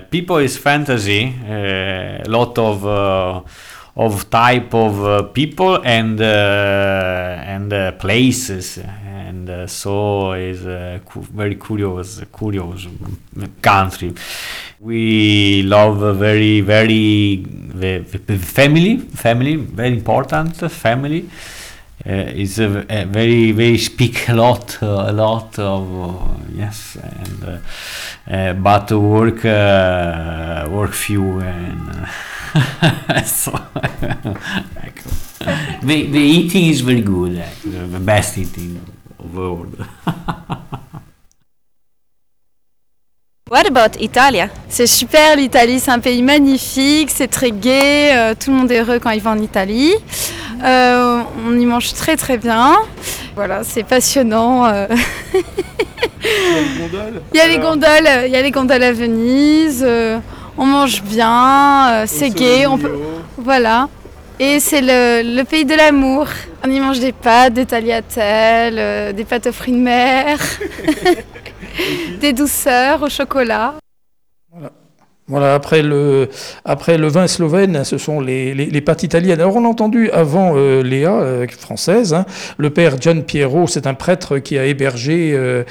people 0.10 0.38
is 0.38 0.58
fantasy, 0.58 1.36
a 1.48 2.24
lot 2.28 2.58
of 2.58 2.86
of 3.96 4.30
type 4.30 4.74
of 4.74 5.34
people 5.34 5.80
and 5.84 6.20
and 6.20 8.00
places 8.00 8.80
and 9.30 9.50
uh, 9.50 9.68
so 9.68 10.34
is 10.34 10.66
a 10.66 11.02
cu 11.06 11.22
very 11.42 11.56
curious 11.56 12.22
curious 12.38 12.88
country 13.62 14.12
we 14.80 15.64
love 15.76 16.02
a 16.02 16.14
very 16.14 16.62
very 16.62 17.46
the, 17.80 18.00
the 18.26 18.38
family, 18.38 18.98
family, 18.98 19.56
very 19.56 19.94
important. 19.94 20.56
Family 20.72 21.30
uh, 22.06 22.12
is 22.12 22.60
a, 22.60 22.86
a 22.90 23.06
very, 23.06 23.52
very 23.52 23.78
speak 23.78 24.30
a 24.30 24.34
lot, 24.34 24.82
uh, 24.82 25.06
a 25.08 25.12
lot 25.12 25.58
of 25.60 25.84
uh, 26.02 26.36
yes, 26.54 26.98
and 27.02 27.44
uh, 27.44 27.58
uh, 28.32 28.54
but 28.54 28.92
work, 28.92 29.46
uh, 29.46 30.68
work 30.70 30.92
few 30.92 31.40
and. 31.40 31.90
Uh, 31.90 32.06
so, 33.24 33.52
the, 35.82 36.08
the 36.08 36.20
eating 36.20 36.66
is 36.66 36.82
very 36.82 37.02
good, 37.02 37.44
the 37.64 38.00
best 38.00 38.38
eating 38.38 38.82
world. 39.34 39.76
What 43.52 43.66
about 43.66 44.00
Italia? 44.00 44.50
C'est 44.68 44.86
super 44.86 45.36
l'Italie, 45.36 45.80
c'est 45.80 45.90
un 45.90 45.98
pays 46.00 46.22
magnifique, 46.22 47.10
c'est 47.10 47.28
très 47.28 47.50
gai, 47.50 48.12
euh, 48.16 48.36
tout 48.40 48.52
le 48.52 48.58
monde 48.58 48.72
est 48.72 48.80
heureux 48.80 49.00
quand 49.00 49.10
il 49.10 49.22
va 49.22 49.32
en 49.32 49.40
Italie. 49.40 49.96
Euh, 50.64 51.22
on 51.48 51.58
y 51.60 51.66
mange 51.66 51.92
très 51.94 52.16
très 52.16 52.38
bien. 52.38 52.74
Voilà, 53.36 53.64
c'est 53.64 53.82
passionnant. 53.84 54.66
euh. 54.68 54.86
Il 57.34 57.38
y 57.38 57.40
a 57.40 57.48
les 57.48 57.58
gondoles, 57.58 58.10
il 58.28 58.32
y 58.32 58.36
a 58.36 58.42
les 58.44 58.52
gondoles 58.52 58.84
à 58.84 58.92
Venise. 58.92 59.84
euh, 59.84 60.20
on 60.56 60.66
mange 60.66 61.02
bien, 61.02 61.90
euh, 61.92 62.04
c'est 62.06 62.30
gai. 62.30 62.68
On 62.68 62.78
peut, 62.78 62.92
voilà. 63.38 63.90
Et 64.42 64.62
c'est 64.62 64.80
le, 64.82 65.44
pays 65.44 65.66
de 65.66 65.76
l'amour. 65.76 66.28
On 66.66 66.72
y 66.72 66.80
mange 66.80 67.02
des 67.02 67.12
pâtes, 67.12 67.54
des 67.54 67.66
tagliatelles, 67.66 68.80
euh, 68.80 69.12
des 69.12 69.26
pâtes 69.26 69.48
aux 69.48 69.52
fruits 69.52 69.74
de 69.74 69.80
mer, 69.80 70.40
des 72.22 72.32
douceurs 72.32 73.04
au 73.04 73.10
chocolat. 73.10 73.74
Voilà, 75.30 75.54
après 75.54 75.84
le, 75.84 76.28
après 76.66 76.98
le 76.98 77.08
vin 77.08 77.28
slovène, 77.28 77.84
ce 77.84 78.00
sont 78.00 78.20
les, 78.20 78.56
les, 78.56 78.82
pâtes 78.82 79.04
italiennes. 79.04 79.40
Alors 79.40 79.58
on 79.58 79.64
a 79.64 79.68
entendu 79.68 80.10
avant 80.10 80.54
euh, 80.56 80.82
Léa, 80.82 81.12
euh, 81.12 81.46
française, 81.48 82.16
hein, 82.16 82.26
le 82.58 82.72
père 82.72 83.00
Gian 83.00 83.22
Piero, 83.22 83.68
c'est 83.68 83.86
un 83.86 83.94
prêtre 83.94 84.40
qui 84.40 84.58
a 84.58 84.66
hébergé, 84.66 85.34
euh, 85.36 85.64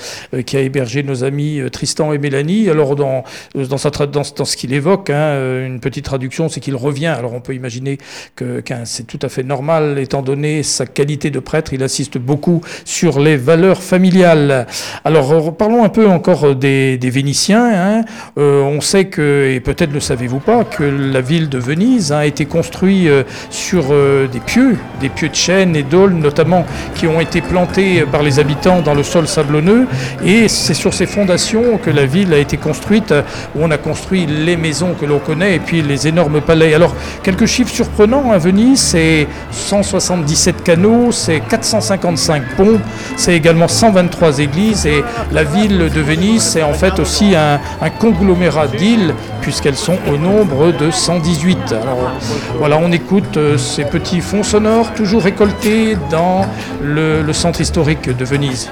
qui 0.46 0.56
a 0.56 0.60
hébergé 0.60 1.02
nos 1.02 1.24
amis 1.24 1.60
Tristan 1.72 2.12
et 2.12 2.18
Mélanie. 2.18 2.70
Alors 2.70 2.94
dans, 2.94 3.24
dans, 3.56 3.66
dans, 4.06 4.44
ce 4.44 4.56
qu'il 4.56 4.72
évoque, 4.72 5.10
hein, 5.10 5.64
une 5.66 5.80
petite 5.80 6.04
traduction, 6.04 6.48
c'est 6.48 6.60
qu'il 6.60 6.76
revient. 6.76 7.06
Alors 7.06 7.34
on 7.34 7.40
peut 7.40 7.54
imaginer 7.54 7.98
que 8.36 8.62
c'est 8.84 9.08
tout 9.08 9.18
à 9.22 9.28
fait 9.28 9.42
normal, 9.42 9.98
étant 9.98 10.22
donné 10.22 10.62
sa 10.62 10.86
qualité 10.86 11.30
de 11.30 11.40
prêtre, 11.40 11.72
il 11.72 11.82
insiste 11.82 12.16
beaucoup 12.18 12.60
sur 12.84 13.18
les 13.18 13.36
valeurs 13.36 13.82
familiales. 13.82 14.68
Alors 15.04 15.56
parlons 15.56 15.82
un 15.82 15.88
peu 15.88 16.06
encore 16.06 16.54
des, 16.54 16.96
Vénitiens. 17.02 17.70
hein. 17.74 18.04
On 18.36 18.80
sait 18.80 19.06
que, 19.06 19.47
et 19.54 19.60
peut-être 19.60 19.92
ne 19.92 20.00
savez-vous 20.00 20.40
pas, 20.40 20.64
que 20.64 20.82
la 20.82 21.20
ville 21.20 21.48
de 21.48 21.58
Venise 21.58 22.12
a 22.12 22.26
été 22.26 22.46
construite 22.46 23.08
euh, 23.08 23.22
sur 23.50 23.86
euh, 23.90 24.26
des 24.26 24.40
pieux, 24.40 24.76
des 25.00 25.08
pieux 25.08 25.28
de 25.28 25.34
chêne 25.34 25.76
et 25.76 25.82
d'aulne 25.82 26.20
notamment, 26.20 26.64
qui 26.94 27.06
ont 27.06 27.20
été 27.20 27.40
plantés 27.40 28.04
par 28.10 28.22
les 28.22 28.38
habitants 28.38 28.80
dans 28.80 28.94
le 28.94 29.02
sol 29.02 29.26
sablonneux. 29.26 29.86
Et 30.24 30.48
c'est 30.48 30.74
sur 30.74 30.94
ces 30.94 31.06
fondations 31.06 31.78
que 31.78 31.90
la 31.90 32.06
ville 32.06 32.32
a 32.32 32.38
été 32.38 32.56
construite, 32.56 33.12
où 33.54 33.62
on 33.62 33.70
a 33.70 33.78
construit 33.78 34.26
les 34.26 34.56
maisons 34.56 34.94
que 34.98 35.06
l'on 35.06 35.18
connaît 35.18 35.56
et 35.56 35.58
puis 35.58 35.82
les 35.82 36.06
énormes 36.08 36.40
palais. 36.40 36.74
Alors, 36.74 36.94
quelques 37.22 37.46
chiffres 37.46 37.72
surprenants 37.72 38.32
à 38.32 38.38
Venise, 38.38 38.80
c'est 38.80 39.26
177 39.50 40.62
canaux, 40.62 41.12
c'est 41.12 41.40
455 41.40 42.42
ponts, 42.56 42.80
c'est 43.16 43.34
également 43.34 43.68
123 43.68 44.40
églises 44.40 44.86
et 44.86 45.02
la 45.32 45.44
ville 45.44 45.90
de 45.94 46.00
Venise, 46.00 46.42
c'est 46.42 46.62
en 46.62 46.72
fait 46.74 46.98
aussi 46.98 47.34
un 47.34 47.90
conglomérat 47.98 48.68
d'îles 48.68 49.14
puisqu'elles 49.40 49.76
sont 49.76 49.98
au 50.12 50.16
nombre 50.16 50.72
de 50.72 50.90
118. 50.90 51.72
Alors 51.72 52.12
voilà, 52.58 52.78
on 52.78 52.92
écoute 52.92 53.36
euh, 53.36 53.56
ces 53.56 53.84
petits 53.84 54.20
fonds 54.20 54.42
sonores 54.42 54.92
toujours 54.94 55.22
récoltés 55.22 55.96
dans 56.10 56.46
le 56.82 57.32
centre 57.32 57.60
historique 57.60 58.08
de 58.08 58.24
Venise. 58.24 58.70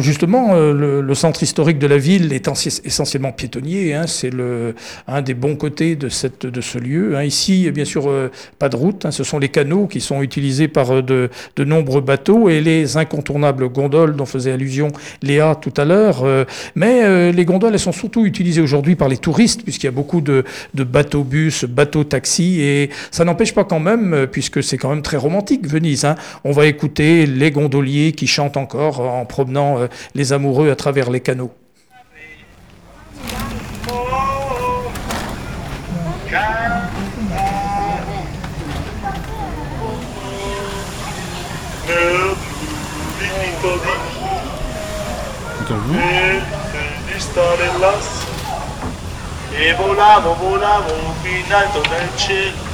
Justement, 0.00 0.54
euh, 0.54 0.72
le, 0.72 1.00
le 1.00 1.14
centre 1.14 1.42
historique 1.42 1.78
de 1.78 1.86
la 1.86 1.98
ville 1.98 2.32
est 2.32 2.48
essentiellement 2.84 3.32
piétonnier. 3.32 3.94
hein, 3.94 4.06
c'est 4.06 4.30
le 4.30 4.74
un 5.06 5.22
des 5.22 5.34
bons 5.34 5.56
côtés 5.56 5.96
de 5.96 6.08
cette 6.08 6.46
de 6.46 6.60
ce 6.60 6.78
lieu. 6.78 7.16
hein. 7.16 7.22
Ici, 7.24 7.70
bien 7.70 7.84
sûr, 7.84 8.08
euh, 8.08 8.30
pas 8.58 8.68
de 8.68 8.76
route. 8.76 9.04
hein, 9.06 9.10
ce 9.10 9.24
sont 9.24 9.38
les 9.38 9.48
canaux 9.48 9.86
qui 9.86 10.00
sont 10.00 10.22
utilisés 10.22 10.68
par 10.68 10.90
euh, 10.92 11.02
de, 11.02 11.30
de 11.56 11.64
nombreux 11.64 12.00
bateaux 12.00 12.48
et 12.48 12.60
les 12.60 12.96
incontournables 12.96 13.68
gondoles 13.68 14.16
dont 14.16 14.26
faisait 14.26 14.52
allusion 14.52 14.88
Léa 15.22 15.54
tout 15.54 15.72
à 15.76 15.84
l'heure. 15.84 16.24
mais 16.74 17.32
les 17.32 17.44
gondoles, 17.44 17.72
elles 17.74 17.78
sont 17.78 17.92
surtout 17.92 18.24
utilisées 18.24 18.60
aujourd'hui 18.60 18.96
par 18.96 19.08
les 19.08 19.16
touristes 19.18 19.62
puisqu'il 19.62 19.86
y 19.86 19.88
a 19.88 19.92
beaucoup 19.92 20.20
de, 20.20 20.44
de 20.74 20.84
bateaux-bus, 20.84 21.64
bateaux-taxis 21.64 22.60
et 22.60 22.90
ça 23.10 23.24
n'empêche 23.24 23.54
pas 23.54 23.64
quand 23.64 23.80
même, 23.80 24.26
puisque 24.30 24.62
c'est 24.62 24.76
quand 24.78 24.90
même 24.90 25.02
très 25.02 25.16
romantique 25.16 25.66
Venise. 25.66 26.04
hein. 26.04 26.14
On 26.44 26.52
va 26.52 26.66
écouter 26.66 27.26
les 27.26 27.50
gondoliers 27.50 28.12
qui 28.12 28.26
chantent 28.26 28.56
encore 28.56 29.00
en 29.00 29.24
promenant 29.24 29.85
euh, 29.86 30.10
les 30.14 30.32
amoureux 30.32 30.70
à 30.70 30.76
travers 30.76 31.10
les 31.10 31.20
canaux. 31.20 31.52
e 49.58 49.72
volavo, 49.74 50.34
volavo 50.34 50.92
in 51.24 51.52
alto 51.52 51.80
nel 51.88 52.08
cielo 52.16 52.66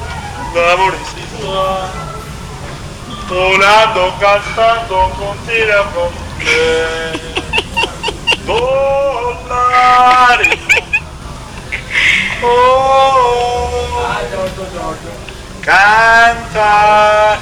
l'amore 0.53 0.99
si 1.15 1.23
fa 1.39 1.91
volando, 3.27 4.13
cantando 4.19 5.11
con 5.17 5.37
te 5.47 5.65
la 6.45 6.51
con 6.51 6.51
te 6.51 6.51
volare. 8.45 10.59
Oh. 12.41 14.01
Cantare 15.61 17.39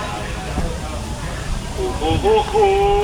oh, 1.79 1.95
oh, 2.01 2.19
oh, 2.23 2.45
oh. 2.53 3.03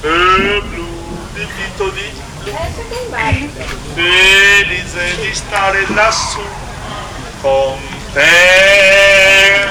E 0.00 0.62
blu 0.68 0.88
di 1.34 1.46
dito 1.54 1.90
di 1.90 2.10
blu 2.42 2.52
Felice 3.94 5.16
di 5.20 5.34
stare 5.34 5.84
lassù 5.92 6.40
con 7.42 7.78
te 8.14 9.68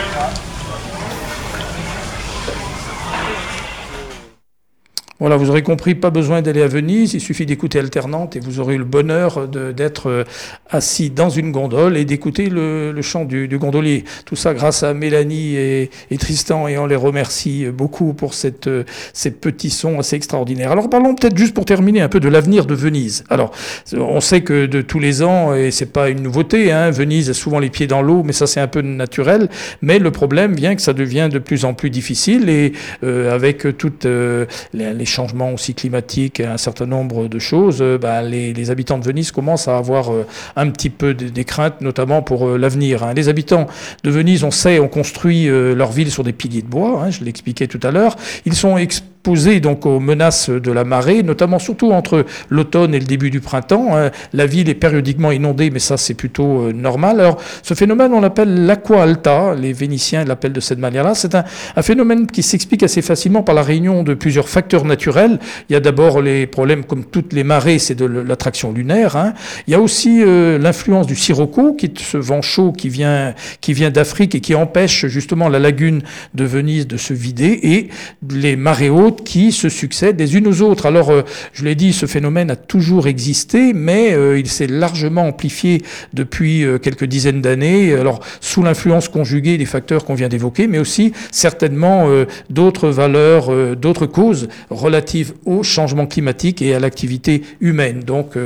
Voilà, 5.22 5.36
vous 5.36 5.52
aurez 5.52 5.62
compris, 5.62 5.94
pas 5.94 6.10
besoin 6.10 6.42
d'aller 6.42 6.64
à 6.64 6.68
Venise, 6.68 7.14
il 7.14 7.22
suffit 7.22 7.46
d'écouter 7.46 7.78
Alternante 7.78 8.36
et 8.36 8.40
vous 8.40 8.60
aurez 8.60 8.76
le 8.76 8.86
bonheur 8.86 9.48
d'être 9.48 10.10
euh, 10.10 10.24
assis 10.72 11.12
dans 11.12 11.30
une 11.30 11.52
gondole 11.52 11.96
et 11.96 12.06
d'écouter 12.06 12.50
le, 12.50 12.92
le 12.92 13.02
chant 13.04 13.24
du, 13.24 13.48
du 13.48 13.60
gondolier. 13.60 14.04
Tout 14.26 14.36
ça 14.36 14.56
grâce 14.56 14.82
à 14.82 14.96
Mélanie 14.96 15.58
et, 15.58 15.92
et 16.10 16.18
Tristan 16.18 16.68
et 16.68 16.80
on 16.80 16.88
les 16.88 16.96
remercie 16.96 17.68
beaucoup 17.68 18.14
pour 18.14 18.34
cette, 18.34 18.66
euh, 18.66 18.84
ces 19.14 19.30
petits 19.30 19.70
sons 19.70 20.00
assez 20.00 20.16
extraordinaires. 20.16 20.72
Alors 20.72 20.90
parlons 20.90 21.14
peut-être 21.14 21.38
juste 21.38 21.54
pour 21.54 21.66
terminer 21.66 22.02
un 22.02 22.10
peu 22.10 22.20
de 22.20 22.28
l'avenir 22.28 22.66
de 22.66 22.74
Venise. 22.74 23.24
Alors, 23.30 23.52
on 23.94 24.22
sait 24.22 24.42
que 24.42 24.66
de 24.66 24.82
tous 24.82 24.98
les 24.98 25.22
ans, 25.22 25.54
et 25.54 25.70
c'est 25.70 25.94
pas 25.94 26.10
une 26.10 26.24
nouveauté, 26.24 26.72
hein, 26.72 26.90
Venise 26.90 27.30
a 27.30 27.36
souvent 27.36 27.60
les 27.60 27.70
pieds 27.70 27.86
dans 27.86 28.02
l'eau, 28.02 28.24
mais 28.26 28.34
ça 28.34 28.48
c'est 28.48 28.60
un 28.60 28.68
peu 28.68 28.82
naturel. 28.82 29.50
Mais 29.84 30.00
le 30.00 30.10
problème 30.10 30.56
vient 30.56 30.76
que 30.76 30.82
ça 30.82 30.94
devient 30.94 31.30
de 31.32 31.38
plus 31.38 31.64
en 31.64 31.76
plus 31.76 31.92
difficile 31.92 32.50
et 32.50 32.74
euh, 33.04 33.32
avec 33.32 33.78
toutes 33.78 34.08
euh, 34.08 34.48
les, 34.74 34.96
les 34.96 35.11
changements 35.12 35.52
aussi 35.52 35.74
climatiques, 35.74 36.40
un 36.40 36.58
certain 36.58 36.86
nombre 36.86 37.28
de 37.28 37.40
choses, 37.40 37.80
euh, 37.82 37.98
bah, 37.98 38.22
les, 38.22 38.72
habitants 38.72 38.98
de 38.98 39.04
Venise 39.04 39.32
commencent 39.32 39.68
à 39.68 39.78
avoir 39.78 40.12
euh, 40.12 40.26
un 40.56 40.70
petit 40.70 40.90
peu 40.90 41.14
des, 41.14 41.46
craintes, 41.46 41.82
notamment 41.82 42.22
pour 42.22 42.48
euh, 42.48 42.58
l'avenir. 42.58 43.04
hein. 43.04 43.14
Les 43.14 43.30
habitants 43.30 43.68
de 44.04 44.10
Venise, 44.10 44.44
on 44.44 44.52
sait, 44.52 44.80
ont 44.80 44.88
construit 44.88 45.48
leur 45.48 45.92
ville 45.92 46.12
sur 46.12 46.24
des 46.24 46.34
piliers 46.34 46.62
de 46.62 46.68
bois, 46.68 47.04
hein, 47.04 47.10
je 47.12 47.24
l'expliquais 47.24 47.68
tout 47.68 47.80
à 47.84 47.92
l'heure. 47.92 48.16
Ils 48.46 48.56
sont 48.56 48.78
exposés 49.22 49.60
donc 49.60 49.86
aux 49.86 50.00
menaces 50.00 50.50
de 50.50 50.72
la 50.72 50.84
marée, 50.84 51.22
notamment 51.22 51.60
surtout 51.60 51.92
entre 51.92 52.26
l'automne 52.50 52.96
et 52.96 53.00
le 53.00 53.06
début 53.06 53.30
du 53.30 53.40
printemps. 53.40 53.96
hein. 53.96 54.10
La 54.34 54.48
ville 54.48 54.68
est 54.68 54.74
périodiquement 54.74 55.32
inondée, 55.32 55.70
mais 55.70 55.78
ça 55.78 55.96
c'est 55.96 56.16
plutôt 56.16 56.62
euh, 56.62 56.74
normal. 56.74 57.20
Alors 57.20 57.38
ce 57.62 57.76
phénomène, 57.76 58.14
on 58.14 58.22
l'appelle 58.22 58.66
l'aqua 58.66 59.04
alta. 59.04 59.54
Les 59.54 59.74
Vénitiens 59.74 60.26
l'appellent 60.26 60.54
de 60.54 60.60
cette 60.60 60.80
manière-là. 60.80 61.14
C'est 61.14 61.36
un, 61.36 61.44
un 61.76 61.82
phénomène 61.84 62.26
qui 62.26 62.42
s'explique 62.42 62.82
assez 62.82 63.04
facilement 63.04 63.44
par 63.44 63.54
la 63.54 63.62
réunion 63.62 64.02
de 64.02 64.16
plusieurs 64.16 64.50
facteurs 64.50 64.86
naturels. 64.86 65.38
Il 65.70 65.74
y 65.74 65.76
a 65.76 65.80
d'abord 65.80 66.20
les 66.22 66.48
problèmes, 66.48 66.84
comme 66.84 67.06
toutes 67.06 67.32
les 67.32 67.44
marées, 67.44 67.78
c'est 67.78 67.94
de 67.96 68.06
l'attraction 68.06 68.72
lunaire. 68.72 69.16
hein. 69.16 69.34
Il 69.68 69.72
y 69.72 69.76
a 69.76 69.80
aussi 69.80 70.24
euh, 70.24 70.58
l'influence 70.58 71.06
du 71.06 71.16
sirocco, 71.16 71.74
qui 71.74 71.86
est 71.86 72.00
ce 72.00 72.18
vent 72.18 72.42
chaud 72.42 72.72
qui 72.72 72.90
vient, 72.90 73.36
qui 73.62 73.74
vient 73.74 73.92
d'Afrique 73.92 74.34
et 74.34 74.40
qui 74.40 74.56
empêche 74.56 75.06
justement 75.06 75.48
la 75.48 75.60
lagune 75.60 76.02
de 76.34 76.44
Venise 76.44 76.88
de 76.88 76.98
se 76.98 77.14
vider, 77.14 77.60
et 77.62 77.90
les 78.32 78.56
marées 78.56 78.90
hautes 78.90 79.11
qui 79.12 79.52
se 79.52 79.70
succèdent 79.70 80.20
les 80.20 80.36
unes 80.36 80.48
aux 80.48 80.62
autres. 80.62 80.86
Alors, 80.86 81.10
euh, 81.10 81.24
je 81.54 81.64
l'ai 81.64 81.76
dit, 81.76 81.94
ce 81.94 82.06
phénomène 82.06 82.52
a 82.52 82.56
toujours 82.56 83.08
existé, 83.08 83.74
mais 83.74 84.14
euh, 84.14 84.40
il 84.40 84.48
s'est 84.48 84.68
largement 84.68 85.28
amplifié 85.28 85.82
depuis 86.14 86.64
euh, 86.64 86.78
quelques 86.78 87.06
dizaines 87.06 87.42
d'années. 87.42 87.94
Alors, 87.94 88.20
sous 88.40 88.64
l'influence 88.64 89.10
conjuguée 89.10 89.58
des 89.58 89.66
facteurs 89.66 90.06
qu'on 90.06 90.16
vient 90.16 90.30
d'évoquer, 90.30 90.68
mais 90.68 90.80
aussi 90.80 91.14
certainement 91.32 92.08
d'autres 92.50 92.90
valeurs, 92.90 93.76
d'autres 93.76 94.06
causes 94.06 94.48
relatives 94.70 95.34
au 95.46 95.64
changement 95.64 96.06
climatique 96.08 96.62
et 96.62 96.74
à 96.74 96.80
l'activité 96.80 97.44
humaine. 97.60 98.02
Donc, 98.06 98.38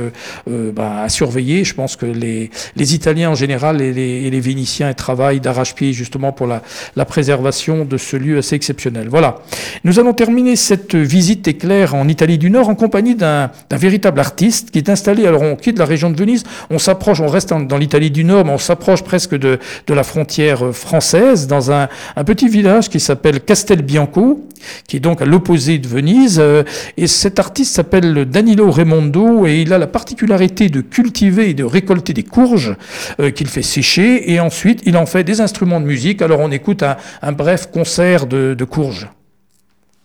bah, 0.46 1.02
à 1.02 1.08
surveiller. 1.08 1.64
Je 1.64 1.74
pense 1.74 1.96
que 1.96 2.06
les, 2.06 2.50
les 2.76 2.94
Italiens 2.94 3.30
en 3.30 3.34
général 3.34 3.80
et 3.80 3.92
les, 3.92 4.24
et 4.24 4.30
les 4.30 4.40
Vénitiens 4.40 4.92
travaillent 4.94 5.40
d'arrache-pied 5.40 5.92
justement 5.92 6.32
pour 6.32 6.46
la, 6.46 6.62
la 6.96 7.04
préservation 7.04 7.84
de 7.84 7.96
ce 7.96 8.16
lieu 8.16 8.38
assez 8.38 8.56
exceptionnel. 8.56 9.08
Voilà. 9.08 9.42
Nous 9.84 9.98
allons 9.98 10.12
terminer 10.12 10.55
cette 10.56 10.94
visite 10.94 11.46
éclair 11.48 11.94
en 11.94 12.08
Italie 12.08 12.38
du 12.38 12.50
Nord 12.50 12.68
en 12.68 12.74
compagnie 12.74 13.14
d'un 13.14 13.50
véritable 13.70 14.20
artiste 14.20 14.70
qui 14.70 14.78
est 14.78 14.88
installé. 14.88 15.26
Alors, 15.26 15.42
on 15.42 15.56
quitte 15.56 15.78
la 15.78 15.84
région 15.84 16.10
de 16.10 16.16
Venise, 16.16 16.44
on 16.70 16.78
s'approche, 16.78 17.20
on 17.20 17.28
reste 17.28 17.52
dans 17.52 17.78
l'Italie 17.78 18.10
du 18.10 18.24
Nord, 18.24 18.44
mais 18.44 18.52
on 18.52 18.58
s'approche 18.58 19.02
presque 19.02 19.34
de, 19.36 19.58
de 19.86 19.94
la 19.94 20.02
frontière 20.02 20.66
euh, 20.66 20.72
française, 20.72 21.46
dans 21.46 21.70
un, 21.70 21.88
un 22.16 22.24
petit 22.24 22.48
village 22.48 22.88
qui 22.88 23.00
s'appelle 23.00 23.40
Castelbianco, 23.40 24.46
qui 24.88 24.96
est 24.96 25.00
donc 25.00 25.22
à 25.22 25.24
l'opposé 25.24 25.78
de 25.78 25.86
Venise. 25.86 26.38
euh, 26.40 26.64
Et 26.96 27.06
cet 27.06 27.38
artiste 27.38 27.74
s'appelle 27.74 28.24
Danilo 28.24 28.70
Raimondo 28.70 29.46
et 29.46 29.60
il 29.60 29.72
a 29.72 29.78
la 29.78 29.86
particularité 29.86 30.68
de 30.68 30.80
cultiver 30.80 31.50
et 31.50 31.54
de 31.54 31.64
récolter 31.64 32.12
des 32.12 32.22
courges 32.22 32.74
euh, 33.20 33.30
qu'il 33.30 33.48
fait 33.48 33.62
sécher 33.62 34.32
et 34.32 34.40
ensuite 34.40 34.82
il 34.86 34.96
en 34.96 35.06
fait 35.06 35.24
des 35.24 35.40
instruments 35.40 35.80
de 35.80 35.86
musique. 35.86 36.22
Alors 36.22 36.40
on 36.40 36.50
écoute 36.50 36.82
un, 36.82 36.96
un 37.22 37.32
bref 37.32 37.68
concert 37.72 38.26
de, 38.26 38.54
de 38.54 38.64
courges. 38.64 39.08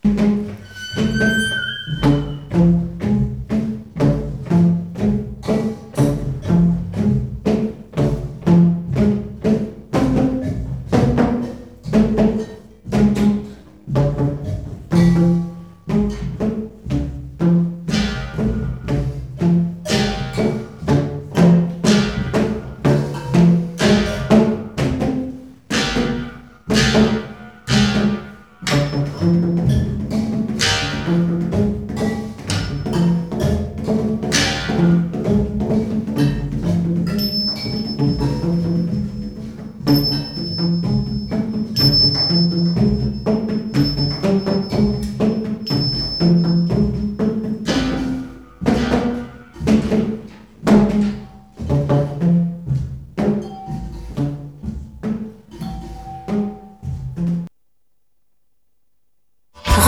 thank 0.04 0.20
you 2.06 2.31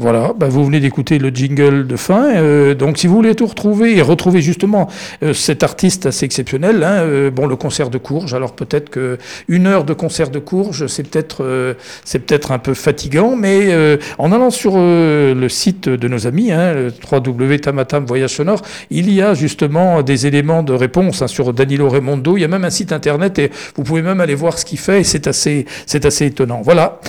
Voilà, 0.00 0.32
bah, 0.32 0.46
vous 0.48 0.64
venez 0.64 0.78
d'écouter 0.78 1.18
le 1.18 1.30
jingle 1.30 1.88
de 1.88 1.96
fin. 1.96 2.36
euh, 2.36 2.72
donc, 2.72 2.98
si 2.98 3.08
vous 3.08 3.16
voulez 3.16 3.34
tout 3.34 3.46
retrouver 3.46 3.96
et 3.96 4.00
retrouver 4.00 4.40
justement 4.40 4.88
euh, 5.24 5.32
cet 5.32 5.64
artiste 5.64 6.06
assez 6.06 6.24
exceptionnel, 6.24 6.84
hein, 6.84 7.00
euh, 7.00 7.30
bon, 7.32 7.48
le 7.48 7.56
concert 7.56 7.90
de 7.90 7.98
Courges. 7.98 8.32
Alors 8.32 8.54
peut-être 8.54 8.90
que 8.90 9.18
une 9.48 9.66
heure 9.66 9.82
de 9.82 9.94
concert 9.94 10.30
de 10.30 10.38
Courges, 10.38 10.86
c'est 10.86 11.02
peut-être, 11.02 11.76
c'est 12.04 12.20
peut-être 12.20 12.52
un 12.52 12.60
peu 12.60 12.74
fatigant, 12.74 13.34
mais 13.34 13.98
en 14.18 14.30
allant 14.30 14.50
sur 14.50 14.76
le 14.76 15.48
site 15.48 15.88
de 15.88 16.08
nos 16.08 16.28
amis, 16.28 16.52
hein, 16.52 16.90
www.tamatam 17.10 18.04
Voyage 18.06 18.34
Sonore, 18.36 18.62
il 18.90 19.12
y 19.12 19.20
a 19.20 19.34
justement 19.34 20.02
des 20.02 20.28
éléments 20.28 20.62
de 20.62 20.74
réponse 20.74 21.22
hein, 21.22 21.26
sur 21.26 21.52
Danilo 21.52 21.88
Raimondo. 21.88 22.36
Il 22.36 22.42
y 22.42 22.44
a 22.44 22.48
même 22.48 22.64
un 22.64 22.70
site 22.70 22.92
internet 22.92 23.38
et 23.40 23.50
vous 23.74 23.82
pouvez 23.82 24.02
même 24.02 24.20
aller 24.20 24.36
voir 24.36 24.58
ce 24.58 24.64
qu'il 24.64 24.78
fait. 24.78 25.00
Et 25.00 25.04
c'est 25.04 25.26
assez, 25.26 25.66
c'est 25.86 26.06
assez 26.06 26.26
étonnant. 26.26 26.60
Voilà. 26.62 27.00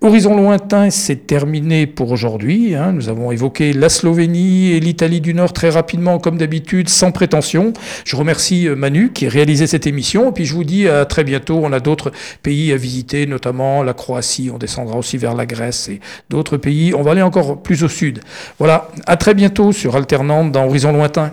Horizon 0.00 0.36
lointain, 0.36 0.90
c'est 0.90 1.26
terminé 1.26 1.86
pour 1.86 2.12
aujourd'hui. 2.12 2.35
Hein. 2.44 2.92
Nous 2.92 3.08
avons 3.08 3.32
évoqué 3.32 3.72
la 3.72 3.88
Slovénie 3.88 4.72
et 4.72 4.80
l'Italie 4.80 5.20
du 5.20 5.34
Nord 5.34 5.52
très 5.52 5.70
rapidement, 5.70 6.18
comme 6.18 6.38
d'habitude, 6.38 6.88
sans 6.88 7.12
prétention. 7.12 7.72
Je 8.04 8.16
remercie 8.16 8.68
euh, 8.68 8.76
Manu 8.76 9.12
qui 9.12 9.26
a 9.26 9.28
réalisé 9.28 9.66
cette 9.66 9.86
émission. 9.86 10.30
Et 10.30 10.32
puis 10.32 10.44
je 10.44 10.54
vous 10.54 10.64
dis 10.64 10.88
à 10.88 11.04
très 11.04 11.24
bientôt. 11.24 11.60
On 11.62 11.72
a 11.72 11.80
d'autres 11.80 12.12
pays 12.42 12.72
à 12.72 12.76
visiter, 12.76 13.26
notamment 13.26 13.82
la 13.82 13.94
Croatie. 13.94 14.50
On 14.52 14.58
descendra 14.58 14.96
aussi 14.96 15.16
vers 15.16 15.34
la 15.34 15.46
Grèce 15.46 15.88
et 15.88 16.00
d'autres 16.30 16.56
pays. 16.56 16.94
On 16.94 17.02
va 17.02 17.12
aller 17.12 17.22
encore 17.22 17.62
plus 17.62 17.82
au 17.84 17.88
sud. 17.88 18.20
Voilà. 18.58 18.88
À 19.06 19.16
très 19.16 19.34
bientôt 19.34 19.72
sur 19.72 19.96
Alternante 19.96 20.52
dans 20.52 20.66
Horizon 20.66 20.92
lointain. 20.92 21.32